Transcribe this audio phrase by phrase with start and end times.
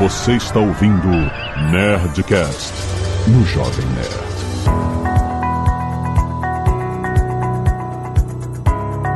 [0.00, 1.08] Você está ouvindo
[1.70, 2.72] Nerdcast
[3.28, 4.30] no Jovem Nerd.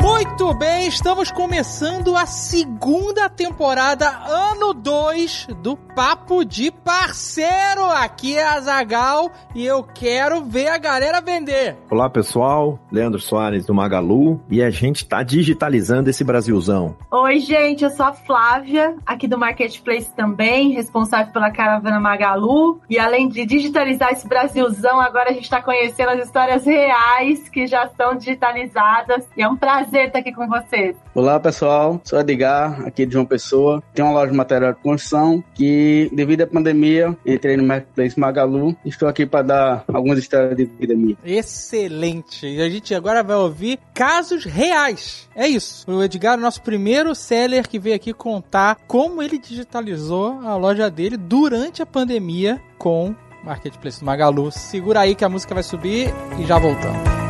[0.03, 7.85] Muito bem, estamos começando a segunda temporada, ano 2 do Papo de Parceiro.
[7.85, 11.77] Aqui é a Zagal e eu quero ver a galera vender.
[11.89, 16.97] Olá pessoal, Leandro Soares do Magalu e a gente tá digitalizando esse Brasilzão.
[17.13, 22.81] Oi gente, eu sou a Flávia, aqui do Marketplace também, responsável pela caravana Magalu.
[22.91, 27.69] E além de digitalizar esse Brasilzão, agora a gente está conhecendo as histórias reais que
[27.69, 29.25] já estão digitalizadas.
[29.37, 30.97] E é um prazer estar aqui com vocês.
[31.15, 33.81] Olá pessoal, sou Edgar, aqui de João Pessoa.
[33.95, 38.77] Tenho uma loja de material de construção que, devido à pandemia, entrei no Marketplace Magalu.
[38.85, 41.17] Estou aqui para dar algumas histórias de vida minha.
[41.25, 42.47] Excelente!
[42.47, 45.29] E a gente agora vai ouvir casos reais.
[45.35, 45.91] É isso.
[45.91, 51.17] O Edgar nosso primeiro seller que veio aqui contar como ele digitalizou a loja dele
[51.17, 54.51] durante a pandemia com Marketplace Magalu.
[54.51, 57.24] Segura aí que a música vai subir e já voltamos.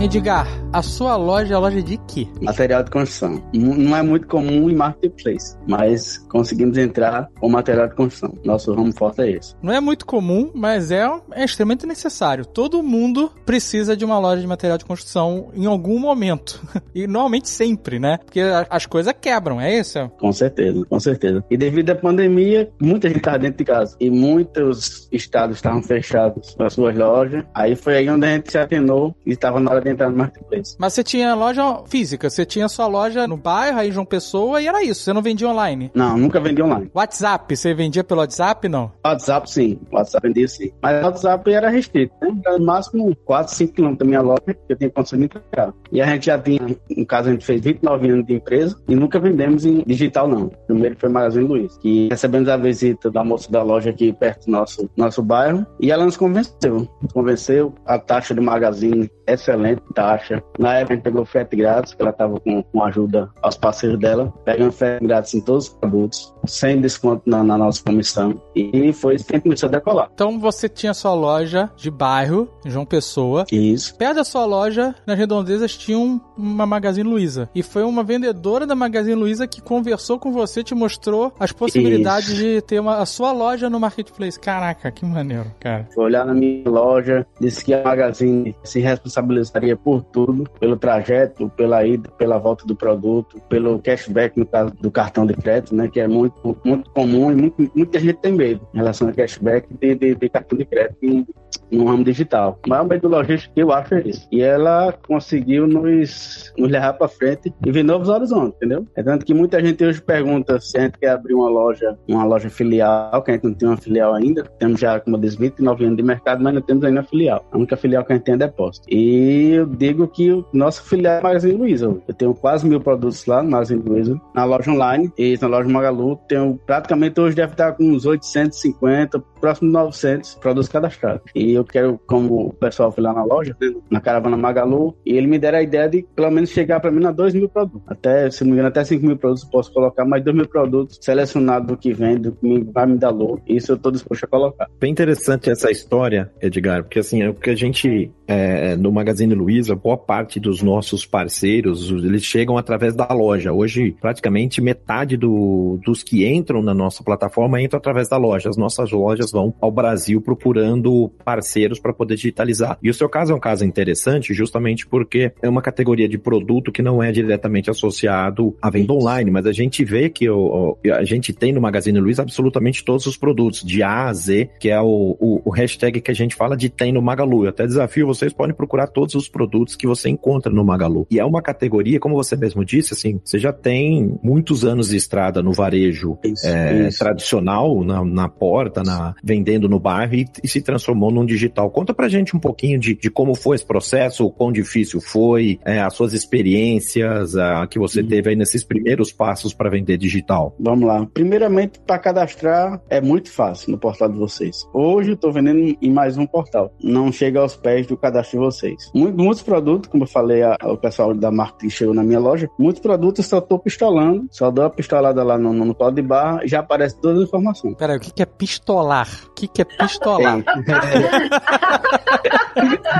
[0.00, 2.26] Edgar, a sua loja é loja de quê?
[2.40, 3.42] Material de construção.
[3.52, 8.32] Não é muito comum em marketplace, mas conseguimos entrar com material de construção.
[8.42, 9.54] Nosso ramo forte é esse.
[9.62, 12.46] Não é muito comum, mas é, é extremamente necessário.
[12.46, 16.60] Todo mundo precisa de uma loja de material de construção em algum momento.
[16.92, 18.18] E normalmente sempre, né?
[18.18, 20.10] Porque as coisas quebram, é isso?
[20.18, 21.44] Com certeza, com certeza.
[21.48, 23.96] E devido à pandemia, muita gente estava dentro de casa.
[24.00, 27.44] E muitos estados estavam fechados as suas lojas.
[27.54, 30.16] Aí foi aí onde a gente se atenou e estava na hora de entrar no
[30.16, 30.76] marketplace.
[30.78, 34.66] Mas você tinha loja física, você tinha sua loja no bairro, aí João Pessoa, e
[34.66, 35.90] era isso, você não vendia online.
[35.94, 36.90] Não, nunca vendi online.
[36.94, 38.92] WhatsApp, você vendia pelo WhatsApp, não?
[39.04, 40.70] WhatsApp sim, WhatsApp vendia sim.
[40.82, 42.40] Mas o WhatsApp era restrito, né?
[42.46, 45.72] Era no máximo 4, 5 quilômetros da minha loja, que eu tinha condição de entregar.
[45.92, 46.60] E a gente já tinha,
[46.96, 50.48] no caso, a gente fez 29 anos de empresa e nunca vendemos em digital, não.
[50.66, 54.52] Primeiro foi Magazine Luiza, que recebemos a visita da moça da loja aqui perto do
[54.52, 56.88] nosso, nosso bairro e ela nos convenceu.
[57.02, 60.42] Nos convenceu, a taxa do Magazine, excelente taxa.
[60.58, 63.98] Na época a gente pegou frete grátis, que ela estava com, com ajuda aos parceiros
[63.98, 68.40] dela, pegando frete grátis em todos os produtos, sem desconto na, na nossa comissão.
[68.54, 70.10] E foi assim que começou a decolar.
[70.14, 73.44] Então você tinha sua loja de bairro, João Pessoa.
[73.50, 73.94] Isso.
[73.96, 77.48] Perto da sua loja, nas redondezas, tinha um- uma Magazine Luiza.
[77.54, 82.28] E foi uma vendedora da Magazine Luiza que conversou com você, te mostrou as possibilidades
[82.30, 82.36] Isso.
[82.38, 84.38] de ter uma, a sua loja no Marketplace.
[84.38, 85.88] Caraca, que maneiro, cara.
[85.94, 91.50] Foi olhar na minha loja, disse que a Magazine se responsabilizaria por tudo, pelo trajeto,
[91.56, 95.88] pela ida, pela volta do produto, pelo cashback no caso do cartão de crédito, né,
[95.88, 96.29] que é muito,
[96.64, 100.28] muito comum e muito, muita gente tem medo em relação a cashback de, de, de
[100.28, 101.26] cartão de crédito
[101.70, 102.58] no ramo digital.
[102.66, 104.26] O maior medo logístico que eu acho é isso.
[104.30, 108.86] E ela conseguiu nos, nos levar para frente e ver novos horizontes, entendeu?
[108.96, 112.24] É tanto que muita gente hoje pergunta se a gente quer abrir uma loja, uma
[112.24, 114.44] loja filial, que a gente não tem uma filial ainda.
[114.58, 117.44] Temos já, como eu disse, 29 anos de mercado, mas não temos ainda filial.
[117.52, 118.86] A única filial que a gente tem é depósito.
[118.90, 121.96] E eu digo que o nosso filial é Magazine Luiza.
[122.06, 125.68] Eu tenho quase mil produtos lá no Magazine Luiza, na loja online e na loja
[125.68, 126.19] Magalu.
[126.28, 131.22] Tenho praticamente hoje deve estar com uns 850, próximo de 900 produtos cadastrados.
[131.34, 133.56] E eu quero, como o pessoal foi lá na loja,
[133.90, 137.04] na caravana Magalu, e ele me deram a ideia de pelo menos chegar para mim
[137.04, 137.82] a 2 mil produtos.
[137.86, 140.98] Até, se não me engano, até 5 mil produtos posso colocar, mais 2 mil produtos
[141.00, 143.42] selecionados do que vem, do que vai me dar lucro.
[143.46, 144.66] Isso eu estou disposto a colocar.
[144.78, 149.34] Bem interessante essa história, Edgar, porque assim, é o que a gente, é, no Magazine
[149.34, 153.52] Luiza, boa parte dos nossos parceiros, os- eles chegam através da loja.
[153.52, 158.50] Hoje, praticamente metade do- dos que entram na nossa plataforma entram através da loja.
[158.50, 162.76] As nossas lojas vão ao Brasil procurando parceiros para poder digitalizar.
[162.82, 166.72] E o seu caso é um caso interessante, justamente porque é uma categoria de produto
[166.72, 171.04] que não é diretamente associado à venda online, mas a gente vê que o, a
[171.04, 174.80] gente tem no Magazine Luiza absolutamente todos os produtos, de A a Z, que é
[174.80, 177.44] o, o, o hashtag que a gente fala de tem no Magalu.
[177.44, 181.06] Eu até desafio vocês podem procurar todos os produtos que você encontra no Magalu.
[181.08, 184.96] E é uma categoria, como você mesmo disse, assim, você já tem muitos anos de
[184.96, 186.98] estrada no varejo Isso, é, isso.
[186.98, 191.70] tradicional, na, na porta, na, vendendo no bairro e, e se transformou num digital.
[191.70, 195.58] Conta pra gente um pouquinho de, de como foi esse processo, o quão difícil foi,
[195.64, 198.06] é, as suas experiências a, que você Uhum.
[198.08, 200.54] teve aí nesses primeiros passos para vender digital.
[200.58, 201.06] Vamos lá.
[201.12, 204.66] Primeiramente, para cadastrar é muito fácil no portal de vocês.
[204.72, 206.72] Hoje eu estou vendendo em mais um portal.
[206.82, 208.90] Não chega aos pés do cadastro de vocês.
[208.94, 212.48] Mu- Muitos produtos, como eu falei, a- o pessoal da marketing chegou na minha loja,
[212.58, 216.02] muitos produtos eu só estou pistolando, só dou a pistolada lá no, no código de
[216.02, 217.74] barra e já aparece todas as informações.
[217.76, 219.08] Peraí, o que, que é pistolar?
[219.26, 220.38] O que, que é pistolar?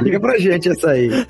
[0.03, 1.09] Liga pra gente essa aí.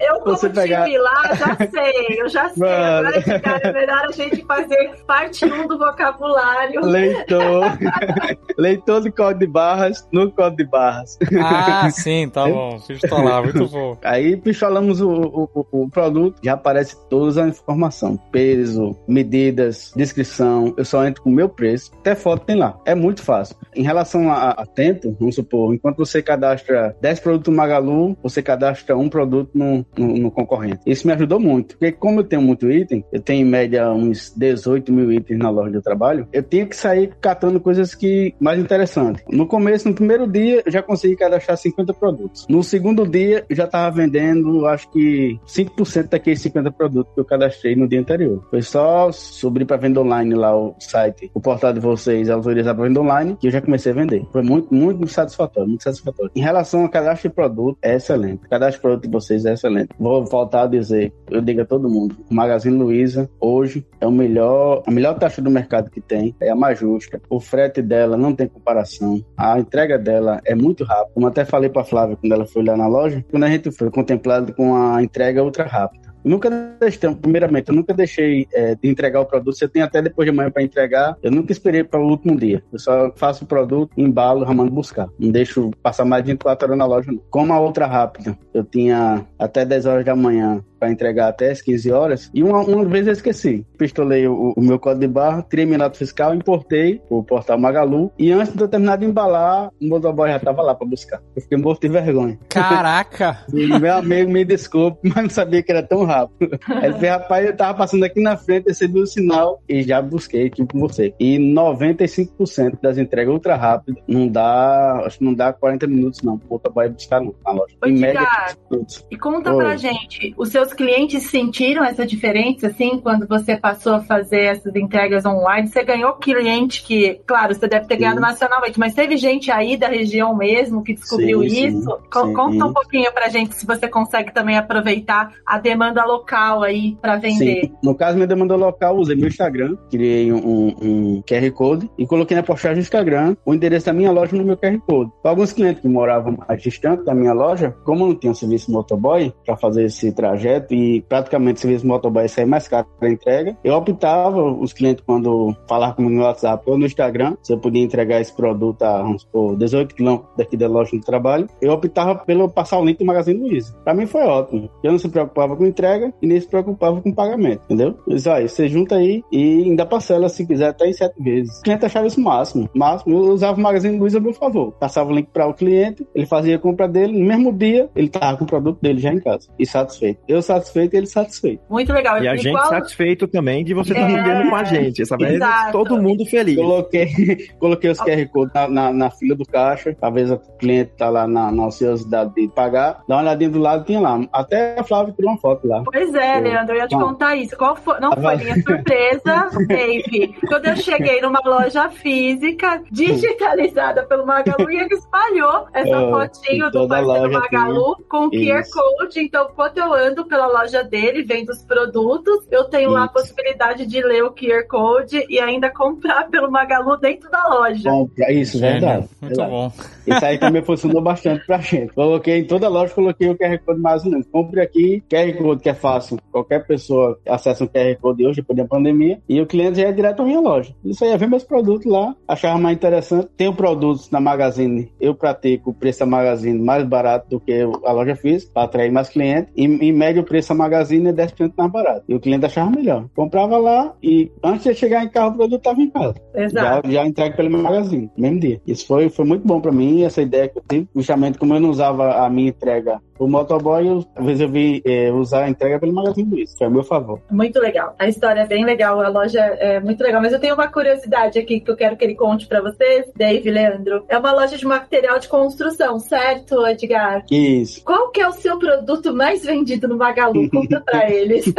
[0.00, 2.62] Eu, como Você tive pegar- lá, já sei, eu já sei.
[2.62, 3.08] Mano.
[3.08, 6.80] Agora, cara, é melhor a gente fazer parte 1 do vocabulário.
[6.84, 7.64] Leitor.
[8.56, 11.18] Leitor de código de barras no código de barras.
[11.42, 12.78] Ah, sim, tá bom.
[12.86, 13.96] Pistolar, muito bom.
[14.02, 20.72] Aí pistolamos o, o, o- o produto, já aparece toda a informação: peso, medidas, descrição.
[20.76, 22.78] Eu só entro com o meu preço, até foto tem lá.
[22.86, 23.56] É muito fácil.
[23.74, 28.42] Em relação a, a tempo, vamos supor, enquanto você cadastra 10 produtos no Magalu, você
[28.42, 30.80] cadastra um produto no, no, no concorrente.
[30.86, 34.32] Isso me ajudou muito, porque como eu tenho muito item, eu tenho em média uns
[34.34, 38.58] 18 mil itens na loja de trabalho, eu tinha que sair catando coisas que mais
[38.58, 39.22] interessantes.
[39.28, 42.46] No começo, no primeiro dia, eu já consegui cadastrar 50 produtos.
[42.48, 47.24] No segundo dia, eu já estava vendendo, acho que 5% daqueles 50 produtos que eu
[47.24, 48.46] cadastrei no dia anterior.
[48.50, 52.84] Foi só subir para venda online lá o site, o portal de vocês, autorizar para
[52.84, 54.26] venda online, que eu já comecei a vender.
[54.32, 55.89] Foi muito, muito satisfatório, muito satisfatório.
[56.34, 58.44] Em relação ao cadastro de produto, é excelente.
[58.46, 59.90] O cadastro de produto de vocês é excelente.
[59.98, 64.10] Vou voltar a dizer, eu digo a todo mundo, o Magazine Luiza hoje é o
[64.12, 67.20] melhor, a melhor taxa do mercado que tem, é a mais justa.
[67.28, 69.22] O frete dela não tem comparação.
[69.36, 71.10] A entrega dela é muito rápida.
[71.14, 73.90] Como até falei para Flávia quando ela foi lá na loja, quando a gente foi
[73.90, 75.99] contemplado com a entrega ultra rápida.
[76.24, 79.56] Nunca deixei, primeiramente, eu nunca deixei é, de entregar o produto.
[79.56, 81.16] Você tem até depois de amanhã para entregar.
[81.22, 82.62] Eu nunca esperei para o último dia.
[82.72, 85.08] Eu só faço o produto, embalo, já mando buscar.
[85.18, 87.20] Não deixo passar mais de 24 horas na loja, não.
[87.30, 91.60] Como a outra rápida, eu tinha até 10 horas da manhã para entregar até as
[91.60, 92.30] 15 horas.
[92.34, 93.66] E uma, uma vez eu esqueci.
[93.76, 98.10] Pistolei o, o meu código de barra, tirei minha nota fiscal, importei o portal Magalu.
[98.18, 101.20] E antes de eu terminar de embalar, o motoboy já estava lá para buscar.
[101.36, 102.38] Eu fiquei morto de vergonha.
[102.48, 103.44] Caraca!
[103.60, 106.58] E meu amigo, me desculpe, mas não sabia que era tão rápido.
[106.66, 110.00] Aí ele falou, rapaz, eu tava passando aqui na frente, recebi o sinal e já
[110.00, 111.14] busquei aqui com você.
[111.20, 116.34] E 95% das entregas ultra rápidas não dá, acho que não dá 40 minutos não,
[116.34, 117.74] o motoboy buscar não, na loja.
[117.82, 119.06] Ô, Em média, Edgar, 15 minutos.
[119.10, 119.64] E conta Oi.
[119.64, 124.74] pra gente, os seus clientes sentiram essa diferença, assim, quando você passou a fazer essas
[124.74, 125.68] entregas online?
[125.68, 128.00] Você ganhou cliente que, claro, você deve ter Sim.
[128.00, 131.90] ganhado nacionalmente, mas teve gente aí da região mesmo que descobriu Sim, sim, isso?
[131.90, 132.34] Sim.
[132.34, 137.16] Conta um pouquinho pra gente se você consegue também aproveitar a demanda local aí pra
[137.16, 137.66] vender.
[137.66, 137.72] Sim.
[137.82, 142.36] No caso, minha demanda local, usei meu Instagram, criei um, um QR Code e coloquei
[142.36, 145.10] na postagem do Instagram o endereço da minha loja no meu QR Code.
[145.22, 149.32] Para alguns clientes que moravam mais distante da minha loja, como não tinha serviço motoboy
[149.44, 153.74] para fazer esse trajeto e praticamente o serviço motoboy sair mais caro para entrega, eu
[153.74, 158.20] optava, os clientes quando falavam comigo no WhatsApp ou no Instagram, se eu podia entregar
[158.20, 162.78] esse produto a, supor, 18 quilômetros daqui da loja do trabalho, eu optava pelo passar
[162.78, 163.74] o link do Magazine Luiza.
[163.84, 164.70] Para mim foi ótimo.
[164.82, 167.96] Eu não se preocupava com entrega e nem se preocupava com pagamento, entendeu?
[168.06, 171.58] Mas aí, você junta aí e ainda parcela se quiser até em sete vezes.
[171.58, 172.68] O cliente achava isso máximo.
[172.74, 173.14] Máximo.
[173.14, 174.72] Eu usava o Magazine Luiza a meu favor.
[174.72, 178.08] Passava o link para o cliente, ele fazia a compra dele, no mesmo dia ele
[178.08, 179.48] tava com o produto dele já em casa.
[179.58, 180.20] E satisfeito.
[180.26, 181.62] Eu satisfeito e ele satisfeito.
[181.68, 182.22] Muito legal.
[182.22, 185.24] E a gente Igual- satisfeito também de você estar É, vendendo com a gente, sabe?
[185.34, 185.72] exato.
[185.72, 186.56] Todo mundo feliz.
[186.56, 187.06] Coloquei,
[187.58, 189.94] coloquei os QR Code na, na, na fila do caixa.
[190.00, 193.02] Talvez o cliente tá lá na, na ansiosidade de pagar.
[193.08, 194.20] Dá uma olhadinha do lado, tinha lá.
[194.32, 195.82] Até a Flávia tirou uma foto lá.
[195.84, 197.02] Pois é, Eu- Leandro, eu ia te Bom.
[197.02, 197.56] contar isso.
[197.56, 198.00] Qual foi?
[198.00, 200.34] Não foi minha surpresa, Dave.
[200.48, 206.70] Quando eu cheguei numa loja física, digitalizada pelo Magalu, e ele espalhou essa É, fotinho
[206.70, 208.62] do parceiro Magalu com o QR.
[208.70, 209.20] Code.
[209.20, 213.14] Então, quando eu ando pela loja dele, vendo os produtos, eu tenho lá a Isso.
[213.14, 217.90] possibilidade de ler o QR Code e ainda comprar pelo Magalu dentro da loja.
[217.90, 218.32] Compra.
[218.32, 218.80] Isso, Gênio.
[218.80, 219.08] verdade.
[219.20, 219.50] Muito verdade.
[219.50, 219.72] bom.
[220.10, 221.92] Isso aí também funcionou bastante pra gente.
[221.94, 224.26] Coloquei em toda loja, coloquei o QR Code mais ou menos.
[224.26, 226.18] Compre aqui, QR Code que é fácil.
[226.30, 229.92] Qualquer pessoa acessa um QR Code hoje, depois da pandemia, e o cliente já é
[229.92, 230.74] direto à minha loja.
[230.84, 233.28] Isso aí é ver meus produtos lá, achava mais interessante.
[233.36, 237.92] Tenho produtos na Magazine, eu pratico o preço da Magazine mais barato do que a
[237.92, 239.52] loja física, para atrair mais clientes.
[239.56, 242.04] E, em média, o preço da Magazine é 10% mais barato.
[242.08, 243.06] E o cliente achava melhor.
[243.14, 246.14] Comprava lá e antes de chegar em casa, o produto estava em casa.
[246.34, 246.88] Exato.
[246.88, 248.60] Já, já entregue pelo Magazine, mesmo dia.
[248.66, 250.88] Isso foi, foi muito bom pra mim, essa ideia que eu tive.
[250.94, 254.82] Justamente como eu não usava a minha entrega o motoboy, eu, às vezes eu vi
[254.84, 256.54] eh, usar a entrega pelo Magazine Luiza.
[256.56, 257.20] Foi a meu favor.
[257.30, 257.94] Muito legal.
[257.98, 260.22] A história é bem legal, a loja é muito legal.
[260.22, 263.50] Mas eu tenho uma curiosidade aqui que eu quero que ele conte pra vocês, Dave
[263.50, 264.06] Leandro.
[264.08, 267.22] É uma loja de material de construção, certo, Edgar?
[267.30, 267.84] Isso.
[267.84, 270.48] Qual que é o seu produto mais vendido no Magalu?
[270.48, 271.44] Conta pra eles.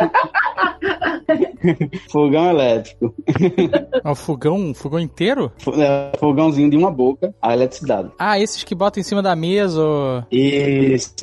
[2.09, 3.13] Fogão elétrico.
[4.03, 5.51] É um fogão, um fogão inteiro?
[5.77, 8.11] É, Fogãozinho de uma boca, a eletricidade.
[8.17, 9.81] Ah, esses que botam em cima da mesa.
[10.31, 11.13] isso,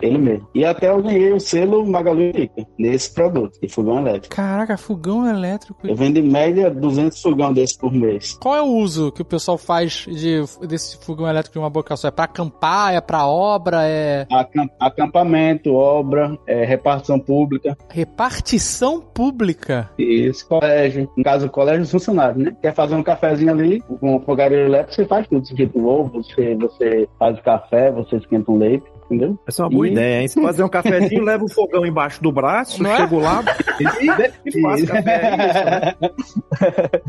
[0.00, 0.48] Ele mesmo.
[0.54, 4.34] E até eu ganhei o selo Magalu Rica nesse produto, de fogão elétrico.
[4.34, 5.86] Caraca, fogão elétrico.
[5.86, 8.36] Eu vendo em média 200 fogão desses por mês.
[8.40, 11.96] Qual é o uso que o pessoal faz de, desse fogão elétrico de uma boca
[11.96, 12.08] só?
[12.08, 12.94] É pra acampar?
[12.94, 13.80] É pra obra?
[13.84, 14.26] É.
[14.30, 17.76] Acam- Acampamento, obra, é, repartição pública.
[17.90, 19.90] Repartição pública.
[19.98, 21.08] Isso, colégio.
[21.16, 22.56] No caso, colégio funcionário, né?
[22.62, 25.44] Quer fazer um cafezinho ali com fogareiro elétrico, você faz tudo.
[25.46, 29.38] Você esquenta o ovo, você, você faz o café, você esquenta um leite, entendeu?
[29.46, 30.28] Essa é uma boa E- ideia, hein?
[30.28, 32.96] Se fazer um cafezinho, leva o fogão embaixo do braço, Não é?
[32.96, 33.42] chego lá
[33.80, 35.20] e, e faço café.
[35.24, 35.94] É isso, né?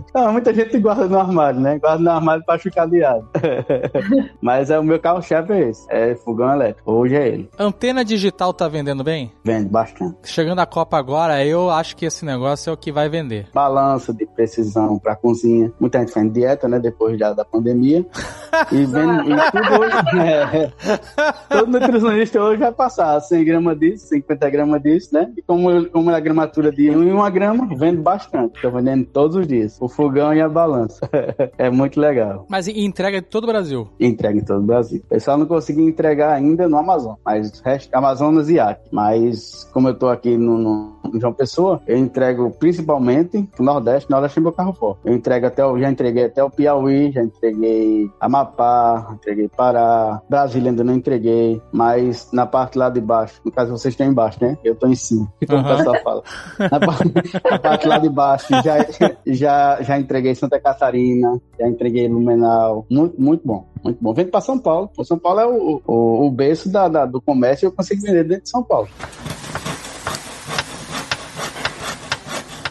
[0.14, 1.78] Não, muita gente guarda no armário, né?
[1.80, 3.28] Guarda no armário pra ficar aliado.
[4.42, 5.86] Mas é, o meu carro-chefe é esse.
[5.90, 6.92] É fogão elétrico.
[6.92, 7.50] Hoje é ele.
[7.60, 9.32] Antena digital tá vendendo bem?
[9.44, 10.16] Vende bastante.
[10.24, 13.48] Chegando a Copa agora, eu acho que esse negócio é o que vai vender.
[13.54, 15.72] Balança de precisão pra cozinha.
[15.80, 16.80] Muita gente faz dieta, né?
[16.80, 18.06] Depois já da pandemia.
[18.72, 19.96] E vende e tudo hoje.
[20.20, 20.72] É,
[21.50, 25.32] todo nutricionista hoje vai passar 100 gramas disso, 50 gramas disso, né?
[25.38, 28.62] E como, eu- como é a gramatura de 1 em 1 grama, vende bastante.
[28.62, 29.78] Tô vendendo todos os dias.
[29.80, 31.08] O fogão e a balança.
[31.58, 32.46] é muito legal.
[32.50, 33.88] Mas entrega de todo o Brasil.
[34.00, 35.02] Entrega em todo o Brasil.
[35.10, 38.86] Eu só não consegui entregar ainda no Amazon, mas resto, Amazonas e Acre.
[38.92, 44.10] Mas como eu tô aqui no, no, em João Pessoa, eu entrego principalmente no Nordeste,
[44.10, 45.00] Nordeste é meu carro forte.
[45.06, 50.70] Eu entrego até o, já entreguei até o Piauí, já entreguei Amapá, entreguei Pará, Brasília
[50.72, 54.58] ainda não entreguei, mas na parte lá de baixo, no caso vocês estão embaixo, né?
[54.64, 55.74] Eu tô em cima, como Aham.
[55.74, 56.24] o pessoal fala.
[56.72, 57.14] Na parte,
[57.52, 58.76] na parte lá de baixo, já,
[59.28, 62.86] já, já entreguei Santa Catarina, já entreguei Blumenau.
[62.90, 64.14] Muito, muito bom, muito bom.
[64.14, 64.90] Vende para São Paulo.
[64.98, 68.02] O São Paulo é o, o, o berço da, da- do comércio e eu consigo
[68.02, 68.88] vender dentro de São Paulo.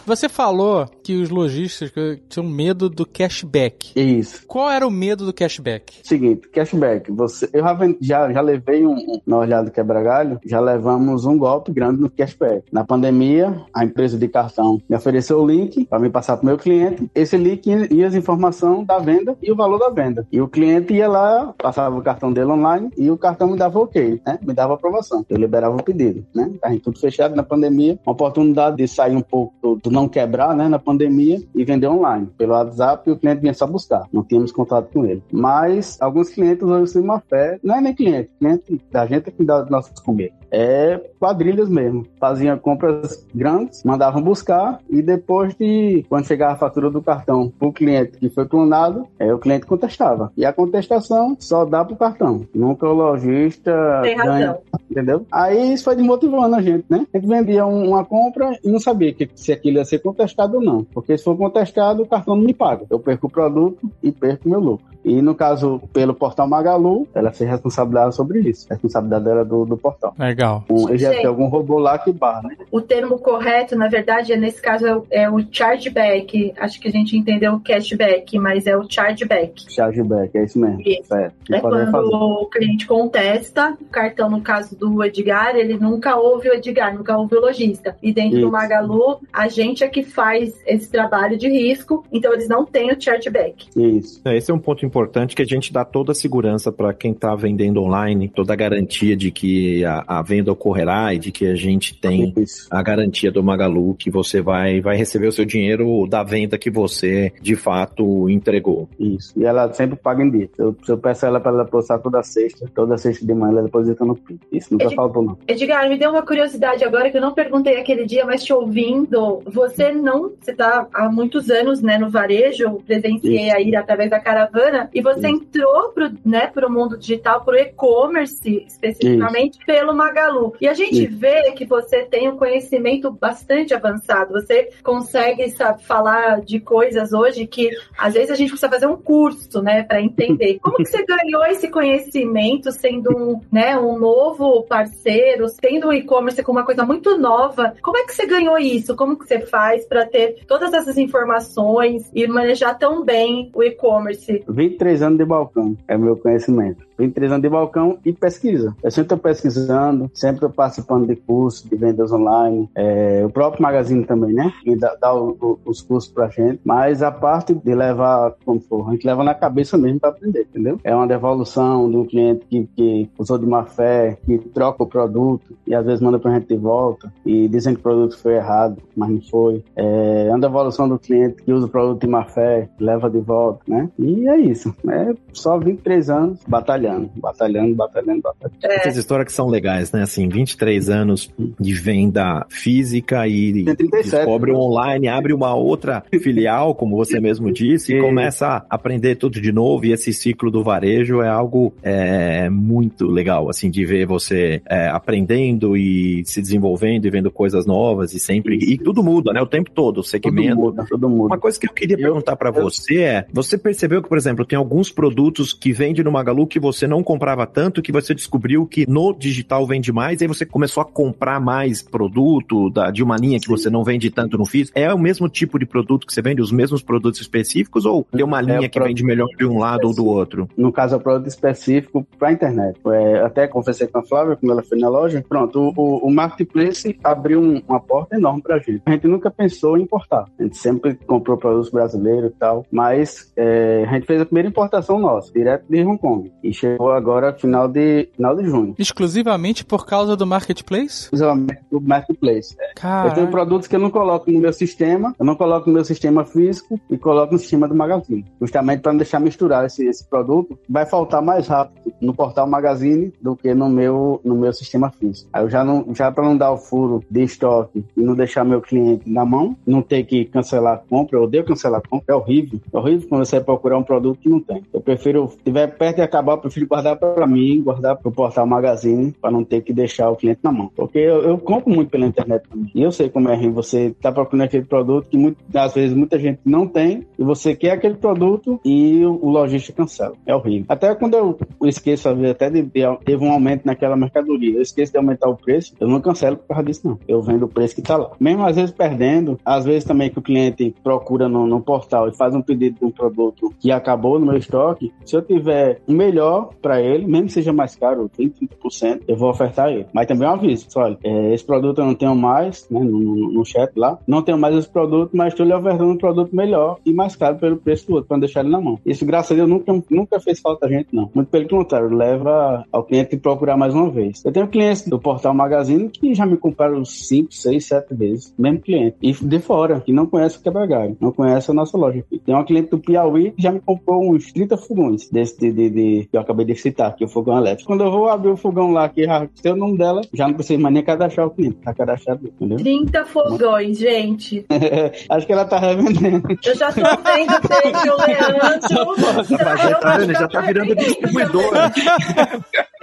[0.05, 1.91] Você falou que os lojistas
[2.29, 3.91] tinham medo do cashback.
[3.95, 4.45] Isso.
[4.45, 5.95] Qual era o medo do cashback?
[6.03, 7.11] Seguinte, cashback.
[7.11, 7.63] Você, eu
[7.99, 12.09] já, já, levei um, um, na olhada do quebra-galho, já levamos um golpe grande no
[12.09, 12.65] cashback.
[12.71, 16.45] Na pandemia, a empresa de cartão me ofereceu o link para me passar para o
[16.45, 17.09] meu cliente.
[17.15, 20.27] Esse link ia, ia as informações da venda e o valor da venda.
[20.31, 23.79] E o cliente ia lá, passava o cartão dele online e o cartão me dava
[23.79, 24.37] ok, né?
[24.43, 25.25] Me dava aprovação.
[25.27, 26.51] Eu liberava o pedido, né?
[26.61, 27.97] A gente tudo fechado na pandemia.
[28.05, 30.67] Uma oportunidade de sair um pouco do, do não quebrar, né?
[30.67, 32.27] Na pandemia e vender online.
[32.37, 34.03] Pelo WhatsApp e o cliente vinha só buscar.
[34.11, 35.23] Não tínhamos contato com ele.
[35.31, 39.31] Mas alguns clientes hoje sem má fé, não é nem cliente, cliente da gente é
[39.31, 40.33] que dá os nossos comer.
[40.51, 42.05] É quadrilhas mesmo.
[42.19, 47.71] Faziam compras grandes, mandavam buscar e depois de quando chegava a fatura do cartão pro
[47.73, 50.31] cliente que foi clonado, é, o cliente contestava.
[50.37, 52.45] E a contestação só dá pro cartão.
[52.53, 54.57] Nunca o lojista Tem ganha
[54.89, 55.25] entendeu?
[55.31, 57.05] Aí isso foi desmotivando a gente, né?
[57.13, 60.57] A gente vendia um- uma compra e não sabia que, se aquilo ia ser contestado
[60.57, 60.83] ou não.
[60.83, 62.85] Porque se for contestado, o cartão não me paga.
[62.89, 64.95] Eu perco o produto e perco o meu lucro.
[65.05, 68.65] E no caso, pelo portal Magalu, ela se responsabilidade sobre isso.
[68.71, 70.15] A responsabilidade dela do, do portal.
[70.17, 70.63] Legal.
[70.67, 71.19] Um, ele já Gente.
[71.19, 72.57] tem algum robô lá que barra, né?
[72.71, 76.53] O termo correto, na verdade, é, nesse caso é o, é o chargeback.
[76.57, 79.71] Acho que a gente entendeu o cashback, mas é o chargeback.
[79.71, 80.81] Chargeback, é isso mesmo.
[80.81, 81.07] Isso.
[81.07, 81.53] Certo.
[81.53, 82.07] É quando fazer.
[82.07, 87.15] o cliente contesta o cartão, no caso do Edgar, ele nunca ouve o Edgar, nunca
[87.15, 87.95] ouve o lojista.
[88.01, 88.47] E dentro Isso.
[88.47, 92.91] do Magalu, a gente é que faz esse trabalho de risco, então eles não têm
[92.91, 93.67] o chargeback.
[93.75, 94.21] Isso.
[94.25, 97.11] É, Esse é um ponto importante que a gente dá toda a segurança para quem
[97.11, 101.47] está vendendo online, toda a garantia de que a, a venda ocorrerá e de que
[101.47, 102.67] a gente tem Isso.
[102.71, 106.69] a garantia do Magalu que você vai, vai receber o seu dinheiro da venda que
[106.69, 108.87] você de fato entregou.
[108.99, 109.33] Isso.
[109.39, 110.49] E ela sempre paga em dia.
[110.55, 113.63] Se eu, eu peço ela para ela postar toda sexta, toda sexta de manhã ela
[113.63, 114.39] deposita no PIN.
[114.51, 115.37] Isso nunca Edi- faltou, não.
[115.47, 119.41] Edgar, me deu uma curiosidade agora que eu não perguntei aquele dia, mas te ouvindo,
[119.69, 123.55] você não, você tá há muitos anos, né, no varejo, presenciei Isso.
[123.55, 125.27] aí através da caravana, e você Isso.
[125.27, 130.53] entrou pro, né, pro mundo digital, pro e-commerce, especificamente pelo Magalu.
[130.59, 131.17] E a gente Isso.
[131.17, 137.45] vê que você tem um conhecimento bastante avançado, você consegue, sabe, falar de coisas hoje
[137.47, 140.59] que às vezes a gente precisa fazer um curso, né, para entender.
[140.61, 146.43] Como que você ganhou esse conhecimento sendo um, né, um novo parceiro, tendo o e-commerce
[146.43, 147.75] como uma coisa muito nova?
[147.81, 148.95] Como é que você ganhou isso?
[148.95, 154.43] Como que você faz para ter todas essas informações e manejar tão bem o e-commerce?
[154.49, 156.85] 23 anos de balcão é meu conhecimento.
[156.97, 158.75] 23 anos de balcão e pesquisa.
[158.83, 162.69] Eu sempre estou pesquisando, sempre estou participando de cursos, de vendas online.
[162.75, 164.51] É, o próprio Magazine também, né?
[164.63, 166.59] Que dá, dá o- o- os cursos pra gente.
[166.63, 170.41] Mas a parte de levar, como for, a gente leva na cabeça mesmo para aprender,
[170.41, 170.79] entendeu?
[170.83, 174.87] É uma devolução de um cliente que, que usou de má fé, que troca o
[174.87, 178.35] produto e às vezes manda pra gente de volta e dizem que o produto foi
[178.35, 179.63] errado, mas não foi.
[179.75, 183.59] É uma devolução do cliente que usa o produto de má fé, leva de volta,
[183.67, 183.89] né?
[183.99, 184.73] E é isso.
[184.89, 186.84] É só 23 anos batalhando.
[186.85, 188.57] Batalhando, batalhando, batalhando, batalhando.
[188.63, 188.75] É.
[188.75, 190.03] Essas histórias que são legais, né?
[190.03, 194.57] Assim, 23 anos de venda física e 37, descobre né?
[194.57, 199.51] online, abre uma outra filial, como você mesmo disse, e começa a aprender tudo de
[199.51, 199.85] novo.
[199.85, 204.87] E esse ciclo do varejo é algo é, muito legal, assim, de ver você é,
[204.87, 208.57] aprendendo e se desenvolvendo e vendo coisas novas e sempre.
[208.57, 209.41] E tudo muda, né?
[209.41, 210.49] O tempo todo, o segmento.
[210.49, 211.33] Tudo muda, tudo muda.
[211.33, 214.45] Uma coisa que eu queria eu, perguntar para você é: você percebeu que, por exemplo,
[214.45, 218.65] tem alguns produtos que vende no Magalu que você não comprava tanto, que você descobriu
[218.65, 223.15] que no digital vende mais, aí você começou a comprar mais produto da, de uma
[223.15, 223.51] linha que Sim.
[223.51, 224.77] você não vende tanto no físico?
[224.77, 228.23] É o mesmo tipo de produto que você vende, os mesmos produtos específicos, ou tem
[228.23, 230.49] uma é linha é que vende melhor de um lado ou do outro?
[230.57, 232.79] No caso, é o produto específico para internet.
[232.87, 235.23] É, até conversei com a Flávia, quando ela foi na loja.
[235.27, 238.81] Pronto, o, o Marketplace abriu um, uma porta enorme para a gente.
[238.85, 240.25] A gente nunca pensou em importar.
[240.39, 244.49] A gente sempre comprou produtos brasileiros e tal, mas é, a gente fez a primeira
[244.49, 246.31] importação nossa, direto de Hong Kong.
[246.43, 248.75] E chegou agora final de, final de junho.
[248.77, 251.05] Exclusivamente por causa do Marketplace?
[251.05, 252.55] Exclusivamente do Marketplace.
[252.59, 253.07] É.
[253.07, 255.85] Eu tenho produtos que eu não coloco no meu sistema, eu não coloco no meu
[255.85, 258.25] sistema físico e coloco no sistema do Magazine.
[258.41, 260.57] Justamente para não deixar misturar esse, esse produto.
[260.69, 265.29] Vai faltar mais rápido no portal Magazine do que no meu, no meu sistema físico.
[265.31, 268.43] Aí eu já não, já para não dar o furo de estoque e não deixar
[268.43, 272.13] meu cliente na mão, não ter que cancelar a compra, eu odeio cancelar a compra,
[272.13, 272.59] é horrível.
[272.73, 274.63] É horrível quando você procurar um produto que não tem.
[274.73, 278.11] Eu prefiro, se tiver perto de acabar, eu prefiro guardar para mim, guardar para o
[278.11, 280.71] portal Magazine, para não ter que deixar o cliente na mão.
[280.75, 282.71] Porque eu, eu compro muito pela internet também.
[282.73, 285.95] E eu sei como é ruim você tá procurando aquele produto que muito, às vezes
[285.95, 290.15] muita gente não tem e você quer aquele produto e o, o lojista cancela.
[290.25, 290.65] É horrível.
[290.69, 294.97] Até quando eu, esqueço, até de, de, teve um aumento naquela mercadoria, eu esqueço de
[294.97, 296.99] aumentar o preço, eu não cancelo por causa disso, não.
[297.07, 298.11] Eu vendo o preço que tá lá.
[298.19, 302.15] Mesmo às vezes perdendo, às vezes também que o cliente procura no, no portal e
[302.15, 305.93] faz um pedido de um produto que acabou no meu estoque, se eu tiver um
[305.93, 309.85] melhor para ele, mesmo que seja mais caro, 20, 30%, eu vou ofertar ele.
[309.93, 312.99] Mas também é um aviso, olha, é, esse produto eu não tenho mais, né, no,
[312.99, 316.35] no, no, chat lá, não tenho mais esse produto, mas estou lhe ofertando um produto
[316.35, 318.79] melhor e mais caro pelo preço do outro, para deixar ele na mão.
[318.85, 321.09] Isso, graças a Deus, nunca, nunca fez falta a gente, não.
[321.13, 324.23] Muito pelo contrário, leva ao cliente procurar mais uma vez.
[324.23, 328.59] Eu tenho clientes do Portal Magazine que já me compraram 5, 6, 7 vezes, mesmo
[328.59, 328.97] cliente.
[329.01, 332.03] E de fora, que não conhece o Quebragalho, não conhece a nossa loja.
[332.25, 335.69] Tem uma cliente do Piauí que já me comprou uns 30 fogões desse de, de,
[335.69, 337.67] de, eu acabei de citar, que é o fogão elétrico.
[337.67, 340.35] Quando eu vou abrir o fogão lá, que já tem o nome dela, já não
[340.35, 342.57] precisa mais nem cadastrar o cliente, tá cadastrado, entendeu?
[342.57, 344.45] 30 fogões, gente.
[345.09, 346.27] Acho que ela tá revendendo.
[346.43, 349.25] Eu já tô vendo desde o Leandro.
[349.29, 350.13] já, tá, vendo?
[350.13, 351.53] já tá virando distribuidor.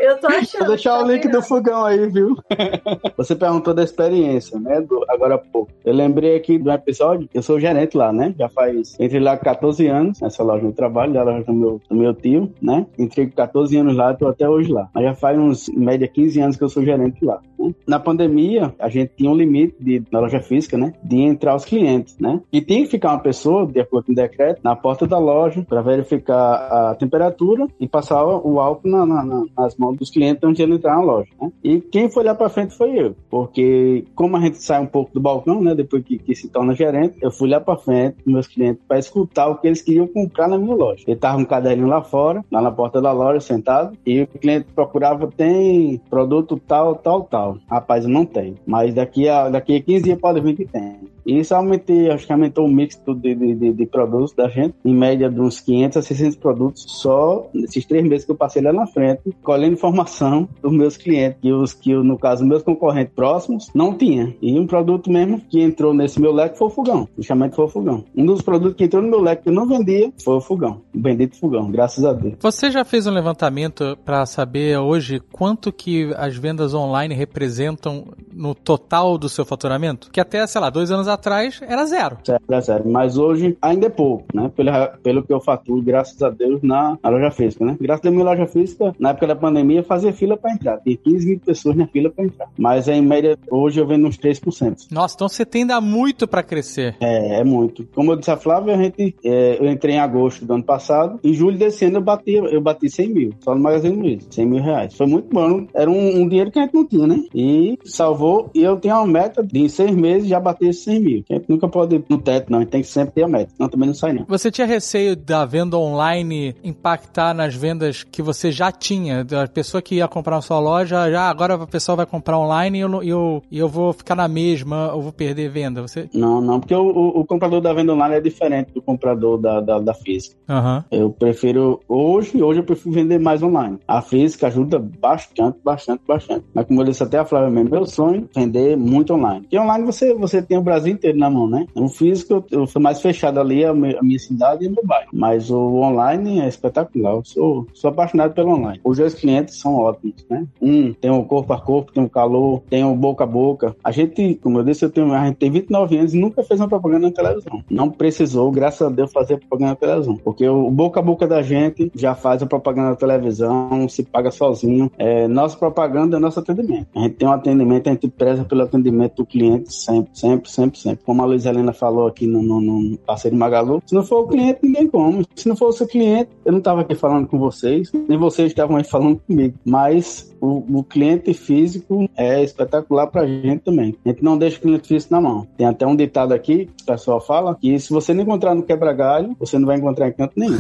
[0.03, 0.59] Eu tô achando.
[0.59, 2.37] Vou deixar o link do fogão aí, viu?
[3.17, 4.81] Você perguntou da experiência, né?
[4.81, 5.71] Do, agora há pouco.
[5.85, 8.35] Eu lembrei aqui do episódio, eu sou gerente lá, né?
[8.37, 11.95] Já faz entre lá 14 anos, nessa loja de trabalho, da loja do meu, do
[11.95, 12.85] meu tio, né?
[12.99, 14.89] Entrei com 14 anos lá, tô até hoje lá.
[14.95, 17.41] Mas já faz uns, em média, 15 anos que eu sou gerente lá.
[17.59, 17.75] Né?
[17.87, 20.93] Na pandemia, a gente tinha um limite de, na loja física, né?
[21.03, 22.41] De entrar os clientes, né?
[22.53, 25.65] E tinha que ficar uma pessoa, de acordo com o decreto, na porta da loja
[25.69, 30.57] para verificar a temperatura e passar o álcool na, na, nas mãos dos clientes antes
[30.57, 31.51] de ele entrar na loja, né?
[31.63, 35.13] E quem foi lá para frente foi eu, porque como a gente sai um pouco
[35.13, 35.75] do balcão, né?
[35.75, 38.99] Depois que, que se torna gerente, eu fui lá para frente com meus clientes para
[38.99, 41.05] escutar o que eles queriam comprar na minha loja.
[41.07, 44.67] Ele tava um caderninho lá fora, lá na porta da loja, sentado, e o cliente
[44.75, 47.59] procurava, tem produto tal, tal, tal.
[47.69, 51.01] Rapaz, não tenho, mas daqui a, daqui a 15 dias pode vir que tem.
[51.27, 55.31] Isso acho que aumentou o mix de, de, de, de, produtos da gente, em média
[55.31, 58.87] de uns 500 a 600 produtos só nesses três meses que eu passei lá na
[58.87, 63.95] frente, colhendo informação dos meus clientes, que os que, no caso, meus concorrentes próximos não
[63.97, 64.35] tinha.
[64.41, 67.69] E um produto mesmo que entrou nesse meu leque foi o fogão, justamente foi o
[67.69, 68.05] fogão.
[68.17, 70.83] Um dos produtos que entrou no meu leque que eu não vendia foi o fogão,
[70.95, 72.35] o bendito fogão, graças a Deus.
[72.41, 78.55] Você já fez um levantamento para saber hoje quanto que as vendas online representam no
[78.55, 80.11] total do seu faturamento?
[80.11, 82.19] Que até, sei lá, dois anos atrás era zero.
[82.49, 84.51] Era zero, mas hoje ainda é pouco, né?
[84.55, 84.71] Pelo,
[85.03, 87.77] pelo que eu faturo, graças a Deus, na, na loja física, né?
[87.81, 90.79] Graças a minha loja física, na época da pandemia, fazia fila para entrar.
[90.79, 92.49] Tem 15 mil pessoas na fila para entrar.
[92.57, 94.89] Mas em média, hoje eu vendo uns 3%.
[94.91, 96.97] Nossa, então você tem ainda muito para crescer.
[97.01, 97.87] É, é muito.
[97.95, 101.21] Como eu disse a Flávia, a gente, é, eu entrei em agosto do ano passado.
[101.23, 104.47] Em julho desse ano eu bati, eu bati 100 mil, só no Magazine Luiza, 100
[104.47, 104.95] mil reais.
[104.95, 105.67] Foi muito bom.
[105.75, 107.25] Era um, um dinheiro que a gente não tinha, né?
[107.35, 110.85] E salvou vou e eu tenho uma meta de em seis meses já bater esses
[110.85, 111.25] 100 mil.
[111.31, 112.59] A gente nunca pode ir no teto, não.
[112.59, 113.53] A gente tem que sempre ter a meta.
[113.57, 114.25] Senão também não sai, não.
[114.29, 119.25] Você tinha receio da venda online impactar nas vendas que você já tinha?
[119.25, 122.79] Da pessoa que ia comprar na sua loja, já agora a pessoa vai comprar online
[122.79, 125.83] e eu, eu, eu vou ficar na mesma, eu vou perder venda.
[125.83, 126.09] Você...
[126.15, 129.61] Não, não, porque o, o, o comprador da venda online é diferente do comprador da,
[129.61, 130.37] da, da física.
[130.49, 130.83] Uhum.
[130.91, 133.79] Eu prefiro, hoje, hoje eu prefiro vender mais online.
[133.87, 136.45] A física ajuda bastante, bastante, bastante.
[136.55, 139.43] Mas como eu disse até a Flávia mesmo, meu sonho é vender muito online.
[139.43, 141.67] Porque online você, você tem o Brasil inteiro na mão, né?
[141.75, 145.09] No físico eu, sou mais fechado ali, a, minha, cidade e meu bairro.
[145.13, 147.15] Mas o online é espetacular.
[147.15, 148.81] Eu sou, sou apaixonado pelo online.
[148.85, 150.47] Os dois clientes são ótimos, né?
[150.61, 153.77] Um tem o corpo a corpo, tem o calor, tem o boca a boca.
[153.83, 156.61] A gente, como eu disse, eu tenho, a gente tem 29 anos e nunca fez
[156.61, 157.63] uma propaganda na televisão.
[157.71, 160.17] Não precisou, graças a Deus, fazer propaganda na televisão.
[160.17, 164.31] Porque o boca a boca da gente já faz a propaganda na televisão, se paga
[164.31, 164.91] sozinho.
[164.99, 166.87] É, nossa propaganda é nosso atendimento.
[166.95, 170.79] A gente tem um atendimento, a gente preza pelo atendimento do cliente sempre, sempre, sempre,
[170.83, 171.05] sempre.
[171.05, 174.29] Como a Luiz Helena falou aqui no, no, no parceiro Magalu, se não for o
[174.29, 175.25] cliente, ninguém come.
[175.35, 178.77] Se não fosse o cliente, eu não estava aqui falando com vocês, nem vocês estavam
[178.77, 179.55] aí falando comigo.
[179.65, 183.95] Mas o, o, cliente físico é espetacular pra gente também.
[184.05, 185.47] A gente não deixa o cliente físico na mão.
[185.57, 188.65] Tem até um ditado aqui, que o pessoal fala, que se você não encontrar no
[188.65, 190.59] quebra-galho, você não vai encontrar em canto nenhum.